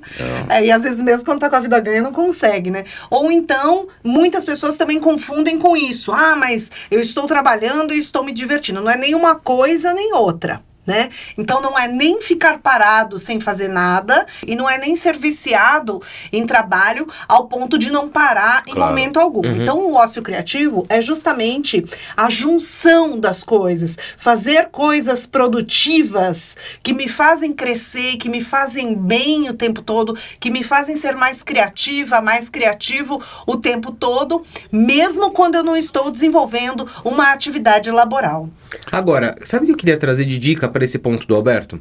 É, 0.48 0.64
e 0.64 0.70
às 0.70 0.82
vezes 0.82 1.02
mesmo 1.02 1.24
quando 1.24 1.40
tá 1.40 1.48
com 1.50 1.56
a 1.56 1.60
vida 1.60 1.78
ganha 1.80 2.02
não 2.02 2.12
consegue, 2.12 2.70
né? 2.70 2.84
Ou 3.10 3.30
então, 3.32 3.88
muitas 4.04 4.44
pessoas 4.44 4.76
também 4.76 5.00
confundem 5.00 5.58
com 5.58 5.76
isso. 5.76 6.12
Ah, 6.12 6.36
mas 6.36 6.70
eu 6.90 7.00
estou 7.00 7.26
trabalhando 7.26 7.92
e 7.94 7.98
estou 7.98 8.22
me 8.22 8.32
divertindo. 8.32 8.80
Não 8.80 8.90
é 8.90 8.96
nem 8.96 9.14
uma 9.14 9.34
coisa 9.34 9.92
nem 9.94 10.12
outra. 10.12 10.60
Né? 10.88 11.10
Então 11.36 11.60
não 11.60 11.78
é 11.78 11.86
nem 11.86 12.22
ficar 12.22 12.60
parado 12.60 13.18
sem 13.18 13.38
fazer 13.40 13.68
nada 13.68 14.26
e 14.46 14.56
não 14.56 14.66
é 14.66 14.78
nem 14.78 14.96
ser 14.96 15.18
viciado 15.18 16.00
em 16.32 16.46
trabalho 16.46 17.06
ao 17.28 17.46
ponto 17.46 17.76
de 17.76 17.90
não 17.92 18.08
parar 18.08 18.62
em 18.66 18.72
Claro. 18.72 18.88
momento 18.88 19.20
algum. 19.20 19.44
Então 19.44 19.80
o 19.80 19.94
ócio 19.94 20.22
criativo 20.22 20.86
é 20.88 21.02
justamente 21.02 21.84
a 22.16 22.30
junção 22.30 23.20
das 23.20 23.44
coisas, 23.44 23.98
fazer 24.16 24.70
coisas 24.70 25.26
produtivas 25.26 26.56
que 26.82 26.94
me 26.94 27.06
fazem 27.06 27.52
crescer, 27.52 28.16
que 28.16 28.30
me 28.30 28.40
fazem 28.40 28.94
bem 28.94 29.50
o 29.50 29.52
tempo 29.54 29.82
todo, 29.82 30.16
que 30.40 30.50
me 30.50 30.62
fazem 30.62 30.96
ser 30.96 31.14
mais 31.14 31.42
criativa, 31.42 32.22
mais 32.22 32.48
criativo 32.48 33.22
o 33.46 33.58
tempo 33.58 33.92
todo, 33.92 34.42
mesmo 34.72 35.32
quando 35.32 35.56
eu 35.56 35.62
não 35.62 35.76
estou 35.76 36.10
desenvolvendo 36.10 36.88
uma 37.04 37.30
atividade 37.32 37.90
laboral. 37.90 38.48
Agora, 38.90 39.34
sabe 39.44 39.64
o 39.64 39.66
que 39.66 39.72
eu 39.72 39.76
queria 39.76 39.98
trazer 39.98 40.24
de 40.24 40.38
dica 40.38 40.66
para 40.78 40.84
esse 40.84 40.98
ponto 41.00 41.26
do 41.26 41.34
Alberto? 41.34 41.80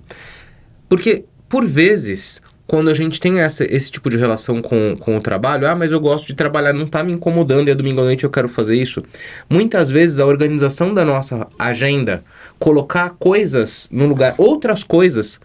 Porque, 0.89 1.25
por 1.47 1.63
vezes, 1.63 2.41
quando 2.65 2.89
a 2.89 2.93
gente 2.95 3.19
tem 3.19 3.39
essa, 3.39 3.63
esse 3.63 3.91
tipo 3.91 4.09
de 4.09 4.17
relação 4.17 4.59
com, 4.59 4.95
com 4.99 5.15
o 5.15 5.21
trabalho, 5.21 5.67
ah, 5.67 5.75
mas 5.75 5.91
eu 5.91 5.99
gosto 5.99 6.25
de 6.25 6.33
trabalhar, 6.33 6.73
não 6.73 6.87
tá 6.87 7.03
me 7.03 7.13
incomodando 7.13 7.67
e 7.67 7.71
é 7.71 7.75
domingo 7.75 8.01
à 8.01 8.03
noite 8.03 8.23
eu 8.23 8.29
quero 8.31 8.49
fazer 8.49 8.75
isso. 8.75 9.03
Muitas 9.47 9.91
vezes 9.91 10.19
a 10.19 10.25
organização 10.25 10.95
da 10.95 11.05
nossa 11.05 11.47
agenda, 11.59 12.23
colocar 12.57 13.11
coisas 13.11 13.87
no 13.91 14.07
lugar, 14.07 14.33
outras 14.35 14.83
coisas 14.83 15.39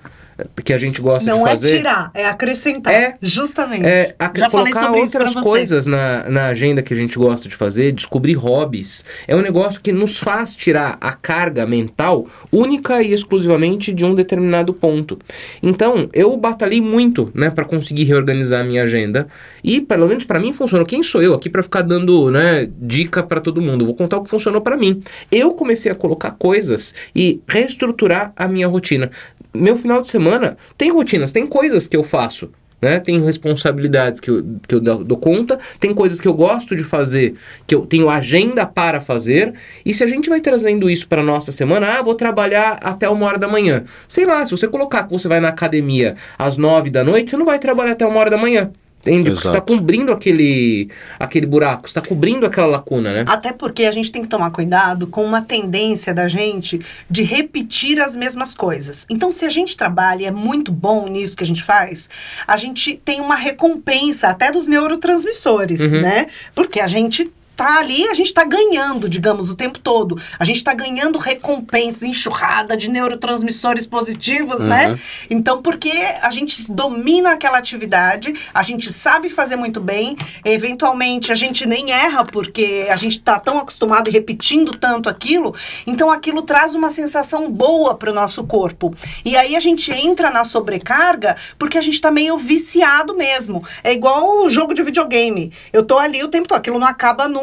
que 0.64 0.72
a 0.72 0.78
gente 0.78 1.00
gosta 1.00 1.30
não 1.30 1.38
de 1.38 1.44
é 1.44 1.50
fazer. 1.50 1.78
tirar, 1.78 2.10
é 2.14 2.26
acrescentar. 2.26 2.92
É. 2.92 3.14
Justamente. 3.20 3.86
É, 3.86 4.14
a, 4.18 4.30
Já 4.34 4.50
colocar 4.50 4.92
outras 4.92 5.34
coisas 5.34 5.86
na, 5.86 6.28
na 6.28 6.46
agenda 6.46 6.82
que 6.82 6.92
a 6.92 6.96
gente 6.96 7.18
gosta 7.18 7.48
de 7.48 7.56
fazer, 7.56 7.92
descobrir 7.92 8.34
hobbies. 8.34 9.04
É 9.26 9.34
um 9.36 9.42
negócio 9.42 9.80
que 9.80 9.92
nos 9.92 10.18
faz 10.18 10.54
tirar 10.54 10.98
a 11.00 11.12
carga 11.12 11.66
mental 11.66 12.26
única 12.50 13.02
e 13.02 13.12
exclusivamente 13.12 13.92
de 13.92 14.04
um 14.04 14.14
determinado 14.14 14.72
ponto. 14.72 15.18
Então, 15.62 16.08
eu 16.12 16.36
batalhei 16.36 16.80
muito, 16.80 17.30
né, 17.34 17.50
para 17.50 17.64
conseguir 17.64 18.04
reorganizar 18.04 18.60
a 18.60 18.64
minha 18.64 18.82
agenda 18.82 19.28
e, 19.62 19.80
pelo 19.80 20.06
menos 20.06 20.24
para 20.24 20.38
mim, 20.38 20.52
funcionou. 20.52 20.86
Quem 20.86 21.02
sou 21.02 21.22
eu 21.22 21.34
aqui 21.34 21.48
para 21.48 21.62
ficar 21.62 21.82
dando, 21.82 22.30
né, 22.30 22.68
dica 22.78 23.22
para 23.22 23.40
todo 23.40 23.62
mundo? 23.62 23.84
Vou 23.84 23.94
contar 23.94 24.18
o 24.18 24.22
que 24.22 24.30
funcionou 24.30 24.60
para 24.60 24.76
mim. 24.76 25.02
Eu 25.30 25.52
comecei 25.52 25.90
a 25.90 25.94
colocar 25.94 26.32
coisas 26.32 26.94
e 27.14 27.40
reestruturar 27.46 28.32
a 28.36 28.48
minha 28.48 28.68
rotina. 28.68 29.10
Meu 29.54 29.76
final 29.76 30.00
de 30.00 30.08
semana 30.08 30.31
tem 30.76 30.90
rotinas, 30.90 31.32
tem 31.32 31.46
coisas 31.46 31.86
que 31.86 31.96
eu 31.96 32.04
faço 32.04 32.50
né? 32.82 32.98
Tenho 32.98 33.24
responsabilidades 33.24 34.20
que 34.20 34.28
eu, 34.28 34.44
que 34.66 34.74
eu 34.74 34.80
dou 34.80 35.16
conta, 35.16 35.58
tem 35.78 35.94
coisas 35.94 36.20
que 36.20 36.26
eu 36.26 36.34
gosto 36.34 36.74
de 36.74 36.82
fazer, 36.82 37.36
que 37.64 37.72
eu 37.72 37.86
tenho 37.86 38.10
agenda 38.10 38.66
para 38.66 39.00
fazer, 39.00 39.54
e 39.86 39.94
se 39.94 40.02
a 40.02 40.06
gente 40.08 40.28
vai 40.28 40.40
trazendo 40.40 40.90
isso 40.90 41.06
para 41.06 41.22
nossa 41.22 41.52
semana, 41.52 41.98
ah, 41.98 42.02
vou 42.02 42.16
trabalhar 42.16 42.80
até 42.82 43.08
uma 43.08 43.24
hora 43.24 43.38
da 43.38 43.46
manhã. 43.46 43.84
Sei 44.08 44.26
lá, 44.26 44.44
se 44.44 44.50
você 44.50 44.66
colocar 44.66 45.04
que 45.04 45.12
você 45.12 45.28
vai 45.28 45.38
na 45.38 45.48
academia 45.48 46.16
às 46.36 46.56
nove 46.56 46.90
da 46.90 47.04
noite, 47.04 47.30
você 47.30 47.36
não 47.36 47.46
vai 47.46 47.60
trabalhar 47.60 47.92
até 47.92 48.04
uma 48.04 48.18
hora 48.18 48.30
da 48.30 48.36
manhã. 48.36 48.72
Entende? 49.02 49.30
Porque 49.30 49.42
você 49.42 49.48
está 49.48 49.58
Exato. 49.58 49.72
cobrindo 49.76 50.12
aquele, 50.12 50.88
aquele 51.18 51.44
buraco, 51.44 51.88
você 51.88 51.98
está 51.98 52.08
cobrindo 52.08 52.46
aquela 52.46 52.68
lacuna, 52.68 53.12
né? 53.12 53.24
Até 53.26 53.52
porque 53.52 53.84
a 53.84 53.90
gente 53.90 54.12
tem 54.12 54.22
que 54.22 54.28
tomar 54.28 54.50
cuidado 54.52 55.08
com 55.08 55.24
uma 55.24 55.42
tendência 55.42 56.14
da 56.14 56.28
gente 56.28 56.80
de 57.10 57.24
repetir 57.24 58.00
as 58.00 58.14
mesmas 58.14 58.54
coisas. 58.54 59.04
Então, 59.10 59.32
se 59.32 59.44
a 59.44 59.50
gente 59.50 59.76
trabalha 59.76 60.22
e 60.22 60.26
é 60.26 60.30
muito 60.30 60.70
bom 60.70 61.08
nisso 61.08 61.36
que 61.36 61.42
a 61.42 61.46
gente 61.46 61.64
faz, 61.64 62.08
a 62.46 62.56
gente 62.56 62.96
tem 63.04 63.20
uma 63.20 63.34
recompensa 63.34 64.28
até 64.28 64.52
dos 64.52 64.68
neurotransmissores, 64.68 65.80
né? 65.80 66.28
Porque 66.54 66.78
a 66.78 66.86
gente 66.86 67.32
tá 67.56 67.78
ali, 67.78 68.08
a 68.08 68.14
gente 68.14 68.32
tá 68.32 68.44
ganhando, 68.44 69.08
digamos, 69.08 69.50
o 69.50 69.56
tempo 69.56 69.78
todo. 69.78 70.20
A 70.38 70.44
gente 70.44 70.62
tá 70.62 70.74
ganhando 70.74 71.18
recompensa, 71.18 72.06
enxurrada 72.06 72.76
de 72.76 72.90
neurotransmissores 72.90 73.86
positivos, 73.86 74.60
né? 74.60 74.98
Então, 75.30 75.62
porque 75.62 75.92
a 76.20 76.30
gente 76.30 76.70
domina 76.72 77.32
aquela 77.32 77.58
atividade, 77.58 78.34
a 78.52 78.62
gente 78.62 78.92
sabe 78.92 79.28
fazer 79.28 79.56
muito 79.56 79.80
bem, 79.80 80.16
eventualmente 80.44 81.32
a 81.32 81.34
gente 81.34 81.66
nem 81.66 81.92
erra 81.92 82.24
porque 82.24 82.86
a 82.90 82.96
gente 82.96 83.20
tá 83.20 83.38
tão 83.38 83.58
acostumado 83.58 84.08
e 84.08 84.12
repetindo 84.12 84.72
tanto 84.72 85.08
aquilo, 85.08 85.54
então 85.86 86.10
aquilo 86.10 86.42
traz 86.42 86.74
uma 86.74 86.90
sensação 86.90 87.50
boa 87.50 87.94
pro 87.94 88.12
nosso 88.12 88.44
corpo. 88.44 88.94
E 89.24 89.36
aí 89.36 89.54
a 89.56 89.60
gente 89.60 89.92
entra 89.92 90.30
na 90.30 90.44
sobrecarga 90.44 91.36
porque 91.58 91.78
a 91.78 91.80
gente 91.80 92.00
tá 92.00 92.10
meio 92.10 92.36
viciado 92.36 93.14
mesmo. 93.14 93.64
É 93.82 93.92
igual 93.92 94.44
o 94.44 94.48
jogo 94.48 94.74
de 94.74 94.82
videogame. 94.82 95.52
Eu 95.72 95.84
tô 95.84 95.98
ali 95.98 96.22
o 96.22 96.28
tempo 96.28 96.48
todo, 96.48 96.58
aquilo 96.58 96.78
não 96.78 96.86
acaba 96.86 97.28
nunca, 97.28 97.41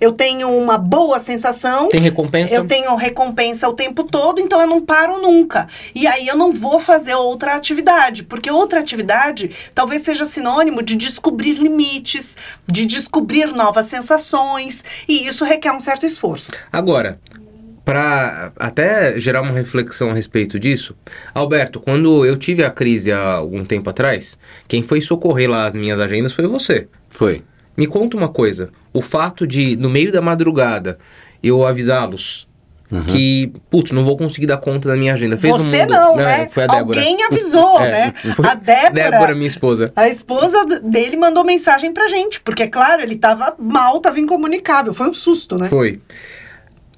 eu 0.00 0.12
tenho 0.12 0.48
uma 0.50 0.78
boa 0.78 1.20
sensação. 1.20 1.88
Tem 1.88 2.00
recompensa? 2.00 2.54
Eu 2.54 2.66
tenho 2.66 2.94
recompensa 2.94 3.68
o 3.68 3.72
tempo 3.72 4.04
todo, 4.04 4.40
então 4.40 4.60
eu 4.60 4.66
não 4.66 4.80
paro 4.80 5.20
nunca. 5.20 5.68
E 5.94 6.06
aí 6.06 6.26
eu 6.26 6.36
não 6.36 6.52
vou 6.52 6.78
fazer 6.80 7.14
outra 7.14 7.54
atividade, 7.54 8.24
porque 8.24 8.50
outra 8.50 8.80
atividade 8.80 9.50
talvez 9.74 10.02
seja 10.02 10.24
sinônimo 10.24 10.82
de 10.82 10.96
descobrir 10.96 11.54
limites, 11.54 12.36
de 12.66 12.86
descobrir 12.86 13.46
novas 13.46 13.86
sensações, 13.86 14.84
e 15.08 15.26
isso 15.26 15.44
requer 15.44 15.72
um 15.72 15.80
certo 15.80 16.06
esforço. 16.06 16.48
Agora, 16.72 17.20
para 17.88 18.52
até 18.58 19.18
gerar 19.18 19.40
uma 19.40 19.52
reflexão 19.52 20.10
a 20.10 20.12
respeito 20.12 20.58
disso, 20.58 20.94
Alberto, 21.32 21.80
quando 21.80 22.26
eu 22.26 22.36
tive 22.36 22.62
a 22.62 22.70
crise 22.70 23.10
há 23.10 23.32
algum 23.32 23.64
tempo 23.64 23.88
atrás, 23.88 24.38
quem 24.68 24.82
foi 24.82 25.00
socorrer 25.00 25.48
lá 25.48 25.66
as 25.66 25.74
minhas 25.74 25.98
agendas 25.98 26.34
foi 26.34 26.46
você. 26.46 26.86
Foi. 27.08 27.42
Me 27.78 27.86
conta 27.86 28.16
uma 28.16 28.28
coisa, 28.28 28.70
o 28.92 29.00
fato 29.00 29.46
de 29.46 29.76
no 29.76 29.88
meio 29.88 30.10
da 30.12 30.20
madrugada 30.20 30.98
eu 31.42 31.64
avisá-los 31.64 32.46
que, 33.06 33.52
putz, 33.68 33.92
não 33.92 34.02
vou 34.02 34.16
conseguir 34.16 34.46
dar 34.46 34.56
conta 34.56 34.88
da 34.88 34.96
minha 34.96 35.12
agenda. 35.12 35.36
Fez 35.36 35.54
um 35.54 35.58
Você 35.58 35.80
mundo- 35.80 35.90
não, 35.90 36.16
né? 36.16 36.48
Foi 36.50 36.64
a 36.64 36.66
Débora. 36.66 36.98
Alguém 37.00 37.22
avisou, 37.22 37.78
É, 37.84 37.90
né? 37.90 38.14
foi 38.34 38.46
A 38.46 38.54
Débora, 38.56 39.10
Débora, 39.10 39.34
minha 39.34 39.46
esposa. 39.46 39.92
A 39.94 40.08
esposa 40.08 40.64
dele 40.82 41.16
mandou 41.18 41.44
mensagem 41.44 41.92
pra 41.92 42.08
gente, 42.08 42.40
porque, 42.40 42.66
claro, 42.66 43.02
ele 43.02 43.14
tava 43.16 43.54
mal, 43.58 44.00
tava 44.00 44.18
incomunicável. 44.18 44.94
Foi 44.94 45.06
um 45.06 45.12
susto, 45.12 45.58
né? 45.58 45.68
Foi. 45.68 46.00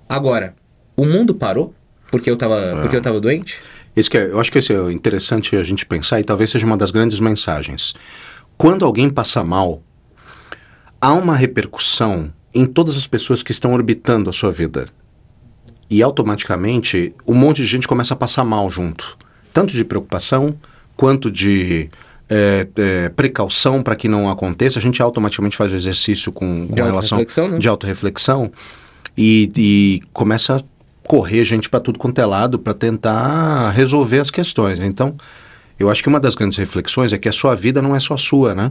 Agora, 0.08 0.54
o 0.96 1.04
mundo 1.04 1.34
parou 1.34 1.74
porque 2.10 2.30
eu 2.30 2.36
tava, 2.36 2.78
porque 2.82 2.96
eu 2.96 3.02
tava 3.02 3.20
doente? 3.20 3.58
Esse 3.96 4.08
que 4.08 4.16
é- 4.16 4.26
eu 4.30 4.38
acho 4.40 4.50
que 4.52 4.58
esse 4.58 4.72
é 4.72 4.92
interessante 4.92 5.56
a 5.56 5.62
gente 5.64 5.84
pensar 5.84 6.20
e 6.20 6.24
talvez 6.24 6.50
seja 6.50 6.64
uma 6.66 6.76
das 6.76 6.92
grandes 6.92 7.18
mensagens. 7.18 7.94
Quando 8.56 8.84
alguém 8.84 9.10
passa 9.10 9.42
mal, 9.42 9.82
há 11.00 11.12
uma 11.12 11.34
repercussão 11.34 12.32
em 12.54 12.66
todas 12.66 12.96
as 12.96 13.06
pessoas 13.06 13.42
que 13.42 13.52
estão 13.52 13.72
orbitando 13.72 14.28
a 14.28 14.32
sua 14.32 14.52
vida. 14.52 14.86
E 15.88 16.02
automaticamente 16.02 17.14
um 17.26 17.34
monte 17.34 17.58
de 17.58 17.66
gente 17.66 17.88
começa 17.88 18.14
a 18.14 18.16
passar 18.16 18.44
mal 18.44 18.68
junto. 18.70 19.16
Tanto 19.52 19.72
de 19.72 19.84
preocupação, 19.84 20.56
quanto 20.96 21.30
de 21.30 21.88
é, 22.28 22.68
é, 22.76 23.08
precaução 23.08 23.82
para 23.82 23.96
que 23.96 24.08
não 24.08 24.30
aconteça, 24.30 24.78
a 24.78 24.82
gente 24.82 25.02
automaticamente 25.02 25.56
faz 25.56 25.72
o 25.72 25.76
exercício 25.76 26.30
com, 26.30 26.68
com 26.68 26.74
De 26.74 26.82
relação 26.82 27.18
né? 27.18 27.58
de 27.58 27.68
autorreflexão 27.68 28.52
e, 29.16 29.50
e 29.56 30.02
começa 30.12 30.56
a 30.56 30.62
correr 31.08 31.42
gente 31.42 31.68
para 31.68 31.80
tudo 31.80 31.98
quanto 31.98 32.20
é 32.20 32.26
lado 32.26 32.56
para 32.58 32.72
tentar 32.72 33.70
resolver 33.70 34.20
as 34.20 34.30
questões. 34.30 34.80
Então, 34.80 35.16
eu 35.76 35.90
acho 35.90 36.02
que 36.02 36.08
uma 36.08 36.20
das 36.20 36.36
grandes 36.36 36.56
reflexões 36.56 37.12
é 37.12 37.18
que 37.18 37.28
a 37.28 37.32
sua 37.32 37.56
vida 37.56 37.82
não 37.82 37.96
é 37.96 38.00
só 38.00 38.16
sua, 38.16 38.54
né? 38.54 38.70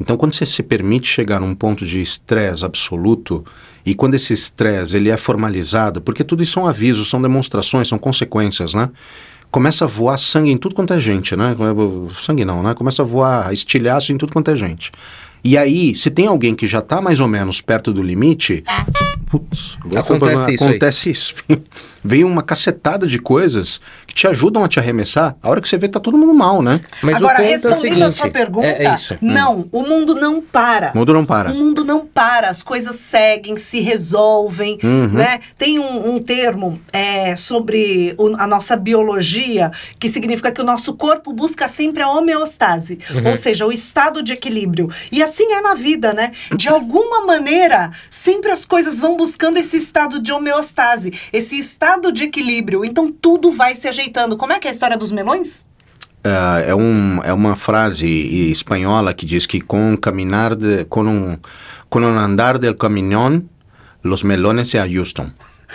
Então, 0.00 0.16
quando 0.16 0.34
você 0.34 0.46
se 0.46 0.62
permite 0.62 1.06
chegar 1.06 1.40
num 1.40 1.54
ponto 1.54 1.84
de 1.84 2.00
estresse 2.00 2.64
absoluto 2.64 3.44
e 3.84 3.94
quando 3.94 4.14
esse 4.14 4.32
estresse 4.32 4.96
ele 4.96 5.10
é 5.10 5.16
formalizado, 5.16 6.00
porque 6.00 6.24
tudo 6.24 6.42
isso 6.42 6.52
são 6.52 6.66
avisos, 6.66 7.08
são 7.08 7.20
demonstrações, 7.20 7.86
são 7.86 7.98
consequências, 7.98 8.72
né? 8.72 8.88
Começa 9.50 9.84
a 9.84 9.88
voar 9.88 10.16
sangue 10.16 10.50
em 10.50 10.56
tudo 10.56 10.74
quanto 10.74 10.94
é 10.94 11.00
gente, 11.00 11.36
né? 11.36 11.54
Sangue 12.18 12.44
não, 12.44 12.62
né? 12.62 12.72
Começa 12.72 13.02
a 13.02 13.04
voar 13.04 13.52
estilhaço 13.52 14.12
em 14.12 14.16
tudo 14.16 14.32
quanto 14.32 14.50
é 14.50 14.56
gente. 14.56 14.90
E 15.42 15.56
aí, 15.56 15.94
se 15.94 16.10
tem 16.10 16.26
alguém 16.26 16.54
que 16.54 16.66
já 16.66 16.78
está 16.80 17.00
mais 17.00 17.20
ou 17.20 17.28
menos 17.28 17.60
perto 17.60 17.92
do 17.92 18.02
limite, 18.02 18.62
putz, 19.30 19.76
Acontece 19.96 20.34
isso 20.34 20.48
aí. 20.48 20.54
acontece 20.70 21.10
isso. 21.10 21.34
Vem 22.02 22.24
uma 22.24 22.42
cacetada 22.42 23.06
de 23.06 23.18
coisas 23.18 23.78
que 24.06 24.14
te 24.14 24.26
ajudam 24.26 24.64
a 24.64 24.68
te 24.68 24.78
arremessar. 24.78 25.36
A 25.42 25.50
hora 25.50 25.60
que 25.60 25.68
você 25.68 25.76
vê, 25.76 25.86
tá 25.86 26.00
todo 26.00 26.16
mundo 26.16 26.32
mal, 26.32 26.62
né? 26.62 26.80
Mas 27.02 27.16
Agora, 27.16 27.42
é 27.42 27.46
o 27.46 27.50
respondendo 27.50 27.80
seguinte, 27.82 28.02
a 28.04 28.10
sua 28.10 28.30
pergunta, 28.30 28.66
é, 28.66 28.86
é 28.86 28.94
isso. 28.94 29.18
não, 29.20 29.68
o 29.70 29.82
mundo 29.82 30.14
não 30.14 30.40
para. 30.40 30.92
O 30.94 30.98
mundo 30.98 31.12
não 31.12 31.26
para. 31.26 31.50
O 31.50 31.54
mundo 31.54 31.84
não 31.84 32.06
para, 32.06 32.48
as 32.48 32.62
coisas 32.62 32.96
seguem, 32.96 33.58
se 33.58 33.80
resolvem, 33.80 34.78
Uhum. 34.82 35.08
né? 35.08 35.40
Tem 35.58 35.78
um, 35.78 36.14
um 36.14 36.18
termo 36.18 36.80
é, 36.90 37.36
sobre 37.36 38.14
o- 38.16 38.34
a 38.38 38.46
nossa 38.46 38.76
biologia 38.78 39.70
que 39.98 40.08
significa 40.08 40.50
que 40.50 40.62
o 40.62 40.64
nosso 40.64 40.94
corpo 40.94 41.34
busca 41.34 41.68
sempre 41.68 42.02
a 42.02 42.08
homeostase, 42.08 42.98
Uhum. 43.10 43.28
ou 43.28 43.36
seja, 43.36 43.66
o 43.66 43.72
estado 43.72 44.22
de 44.22 44.32
equilíbrio. 44.32 44.88
E 45.12 45.22
assim 45.30 45.52
é 45.52 45.60
na 45.60 45.74
vida, 45.74 46.12
né? 46.12 46.32
De 46.54 46.68
alguma 46.68 47.24
maneira, 47.24 47.90
sempre 48.10 48.50
as 48.50 48.66
coisas 48.66 49.00
vão 49.00 49.16
buscando 49.16 49.58
esse 49.58 49.76
estado 49.76 50.20
de 50.20 50.32
homeostase, 50.32 51.12
esse 51.32 51.58
estado 51.58 52.12
de 52.12 52.24
equilíbrio. 52.24 52.84
Então 52.84 53.10
tudo 53.10 53.52
vai 53.52 53.74
se 53.74 53.88
ajeitando. 53.88 54.36
Como 54.36 54.52
é 54.52 54.58
que 54.58 54.66
é 54.66 54.70
a 54.70 54.74
história 54.74 54.98
dos 54.98 55.10
melões? 55.10 55.64
É, 56.22 56.70
é, 56.70 56.74
um, 56.74 57.22
é 57.24 57.32
uma 57.32 57.56
frase 57.56 58.06
espanhola 58.50 59.14
que 59.14 59.24
diz 59.24 59.46
que 59.46 59.60
com 59.60 59.96
caminar 59.96 60.54
de, 60.54 60.84
com 60.84 61.02
um, 61.02 61.38
com 61.88 62.00
um 62.00 62.18
andar 62.18 62.58
del 62.58 62.74
caminhão, 62.74 63.42
los 64.04 64.22
melones 64.22 64.68
se 64.68 64.78
ajustam. 64.78 65.32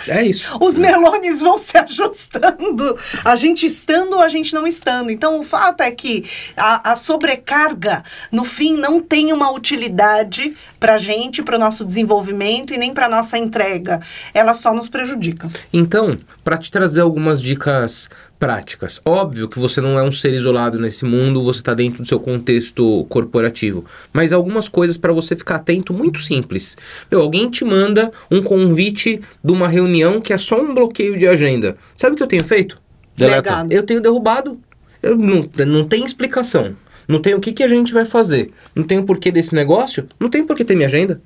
É 0.08 0.24
isso. 0.24 0.56
Os 0.60 0.76
melones 0.76 1.40
vão 1.40 1.58
se 1.58 1.76
ajustando, 1.78 2.98
a 3.24 3.36
gente 3.36 3.66
estando 3.66 4.14
ou 4.14 4.22
a 4.22 4.28
gente 4.28 4.54
não 4.54 4.66
estando. 4.66 5.10
Então, 5.10 5.40
o 5.40 5.42
fato 5.42 5.82
é 5.82 5.90
que 5.90 6.24
a, 6.56 6.92
a 6.92 6.96
sobrecarga, 6.96 8.04
no 8.30 8.44
fim, 8.44 8.76
não 8.76 9.00
tem 9.00 9.32
uma 9.32 9.50
utilidade 9.50 10.56
para 10.78 10.98
gente, 10.98 11.42
para 11.42 11.56
o 11.56 11.58
nosso 11.58 11.84
desenvolvimento 11.84 12.72
e 12.72 12.78
nem 12.78 12.92
para 12.92 13.08
nossa 13.08 13.38
entrega. 13.38 14.00
Ela 14.32 14.54
só 14.54 14.74
nos 14.74 14.88
prejudica. 14.88 15.48
Então, 15.72 16.18
para 16.44 16.58
te 16.58 16.70
trazer 16.70 17.00
algumas 17.00 17.40
dicas 17.40 18.08
práticas. 18.38 19.00
Óbvio 19.04 19.48
que 19.48 19.58
você 19.58 19.80
não 19.80 19.98
é 19.98 20.02
um 20.02 20.12
ser 20.12 20.32
isolado 20.34 20.78
nesse 20.78 21.04
mundo, 21.04 21.42
você 21.42 21.60
está 21.60 21.74
dentro 21.74 22.02
do 22.02 22.08
seu 22.08 22.20
contexto 22.20 23.06
corporativo, 23.08 23.84
mas 24.12 24.32
algumas 24.32 24.68
coisas 24.68 24.96
para 24.96 25.12
você 25.12 25.34
ficar 25.34 25.56
atento 25.56 25.92
muito 25.92 26.20
simples. 26.20 26.76
Meu, 27.10 27.22
alguém 27.22 27.48
te 27.48 27.64
manda 27.64 28.12
um 28.30 28.42
convite 28.42 29.20
de 29.42 29.52
uma 29.52 29.68
reunião 29.68 30.20
que 30.20 30.32
é 30.32 30.38
só 30.38 30.60
um 30.60 30.74
bloqueio 30.74 31.16
de 31.16 31.26
agenda. 31.26 31.76
Sabe 31.96 32.14
o 32.14 32.16
que 32.16 32.22
eu 32.22 32.28
tenho 32.28 32.44
feito? 32.44 32.78
Deleta. 33.16 33.50
Legado. 33.50 33.72
Eu 33.72 33.82
tenho 33.82 34.00
derrubado. 34.00 34.60
Eu 35.02 35.16
não, 35.16 35.48
não 35.66 35.84
tem 35.84 36.04
explicação. 36.04 36.76
Não 37.08 37.20
tem 37.20 37.34
o 37.34 37.40
que, 37.40 37.52
que 37.52 37.62
a 37.62 37.68
gente 37.68 37.92
vai 37.92 38.04
fazer. 38.04 38.52
Não 38.74 38.84
tem 38.84 38.98
o 38.98 39.04
porquê 39.04 39.30
desse 39.30 39.54
negócio. 39.54 40.08
Não 40.18 40.28
tem 40.28 40.44
porquê 40.44 40.64
ter 40.64 40.74
minha 40.74 40.88
agenda. 40.88 41.20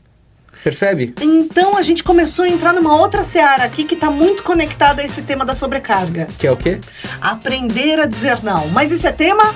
Percebe? 0.63 1.15
Então, 1.21 1.77
a 1.77 1.83
gente 1.83 2.05
começou 2.05 2.45
a 2.45 2.49
entrar 2.49 2.75
numa 2.75 2.95
outra 2.95 3.25
seara 3.25 3.65
aqui 3.65 3.85
que 3.85 3.95
está 3.95 4.11
muito 4.11 4.43
conectada 4.43 5.01
a 5.01 5.05
esse 5.05 5.23
tema 5.23 5.45
da 5.45 5.55
sobrecarga. 5.55 6.29
Que 6.39 6.47
é 6.47 6.53
o 6.53 6.57
quê? 6.57 6.79
Aprender 7.21 7.99
a 7.99 8.07
dizer 8.07 8.43
não. 8.43 8.69
Mas 8.69 8.91
isso 8.91 9.07
é 9.07 9.13
tema? 9.13 9.55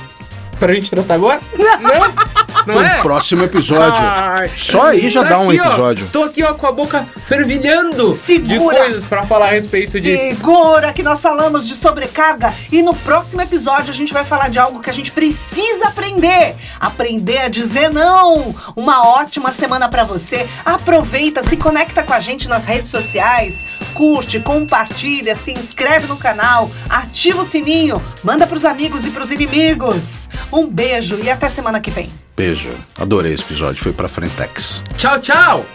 Pra 0.65 0.73
gente 0.73 0.91
tratar 0.91 1.17
agora? 1.17 1.41
Não? 1.59 2.25
Não 2.67 2.77
No 2.77 2.81
é? 2.81 3.03
próximo 3.03 3.45
episódio. 3.45 4.01
Ai, 4.01 4.49
Só 4.49 4.85
aí 4.85 5.11
já 5.11 5.23
tá 5.23 5.31
dá 5.31 5.39
um 5.41 5.51
aqui, 5.51 5.61
ó. 5.61 5.67
episódio. 5.67 6.09
tô 6.11 6.23
aqui, 6.23 6.43
ó, 6.43 6.55
com 6.55 6.67
a 6.67 6.73
boca 6.73 7.07
fervilhando 7.27 8.09
de 8.09 8.15
Segura. 8.15 8.77
coisas 8.79 9.05
pra 9.05 9.27
falar 9.27 9.49
a 9.49 9.51
respeito 9.51 10.01
disso. 10.01 10.23
Segura 10.23 10.91
que 10.95 11.03
nós 11.03 11.21
falamos 11.21 11.69
de 11.69 11.75
sobrecarga 11.75 12.55
e 12.73 12.81
no 12.81 12.95
próximo 12.95 13.43
episódio 13.43 13.91
a 13.91 13.95
gente 13.95 14.15
vai 14.15 14.25
falar 14.25 14.49
de 14.49 14.59
algo 14.59 14.81
que 14.81 14.89
a 14.89 14.93
gente 14.95 15.13
precisa 15.13 15.89
aprender. 15.89 16.55
Aprender 16.81 17.39
a 17.43 17.49
dizer 17.49 17.91
não. 17.91 18.55
Uma 18.75 19.07
ótima 19.09 19.53
semana 19.53 19.87
pra 19.91 20.05
você. 20.05 20.47
Aproveita, 20.65 21.43
se 21.43 21.59
conecta 21.59 22.03
com 22.03 22.15
a 22.15 22.21
gente 22.21 22.49
nas 22.49 22.65
redes 22.65 22.91
sociais, 22.91 23.63
curte, 23.93 24.41
compartilha, 24.41 25.37
se 25.37 25.53
inscreve 25.53 26.07
no 26.07 26.17
canal, 26.17 26.71
ativa 26.89 27.43
o 27.43 27.45
sininho, 27.45 28.03
manda 28.23 28.47
pros 28.47 28.65
amigos 28.65 29.05
e 29.05 29.11
pros 29.11 29.31
inimigos. 29.31 30.31
Um 30.55 30.69
beijo 30.69 31.19
e 31.21 31.29
até 31.29 31.49
semana 31.49 31.81
que 31.81 31.91
vem. 31.91 32.09
Beijo. 32.37 32.71
Adorei 32.97 33.35
esse 33.35 33.43
episódio. 33.43 33.83
Foi 33.83 33.93
pra 33.93 34.09
Frentex. 34.09 34.81
Tchau, 34.97 35.21
tchau! 35.21 35.67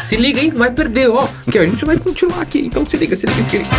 Se 0.00 0.16
liga, 0.16 0.40
hein? 0.40 0.50
Não 0.50 0.58
vai 0.58 0.72
perder, 0.72 1.08
ó. 1.08 1.28
Porque 1.44 1.58
a 1.58 1.64
gente 1.64 1.84
vai 1.84 1.96
continuar 1.96 2.42
aqui. 2.42 2.58
Então 2.58 2.84
se 2.84 2.96
liga, 2.96 3.16
se 3.16 3.26
liga, 3.26 3.44
se 3.48 3.58
liga. 3.58 3.70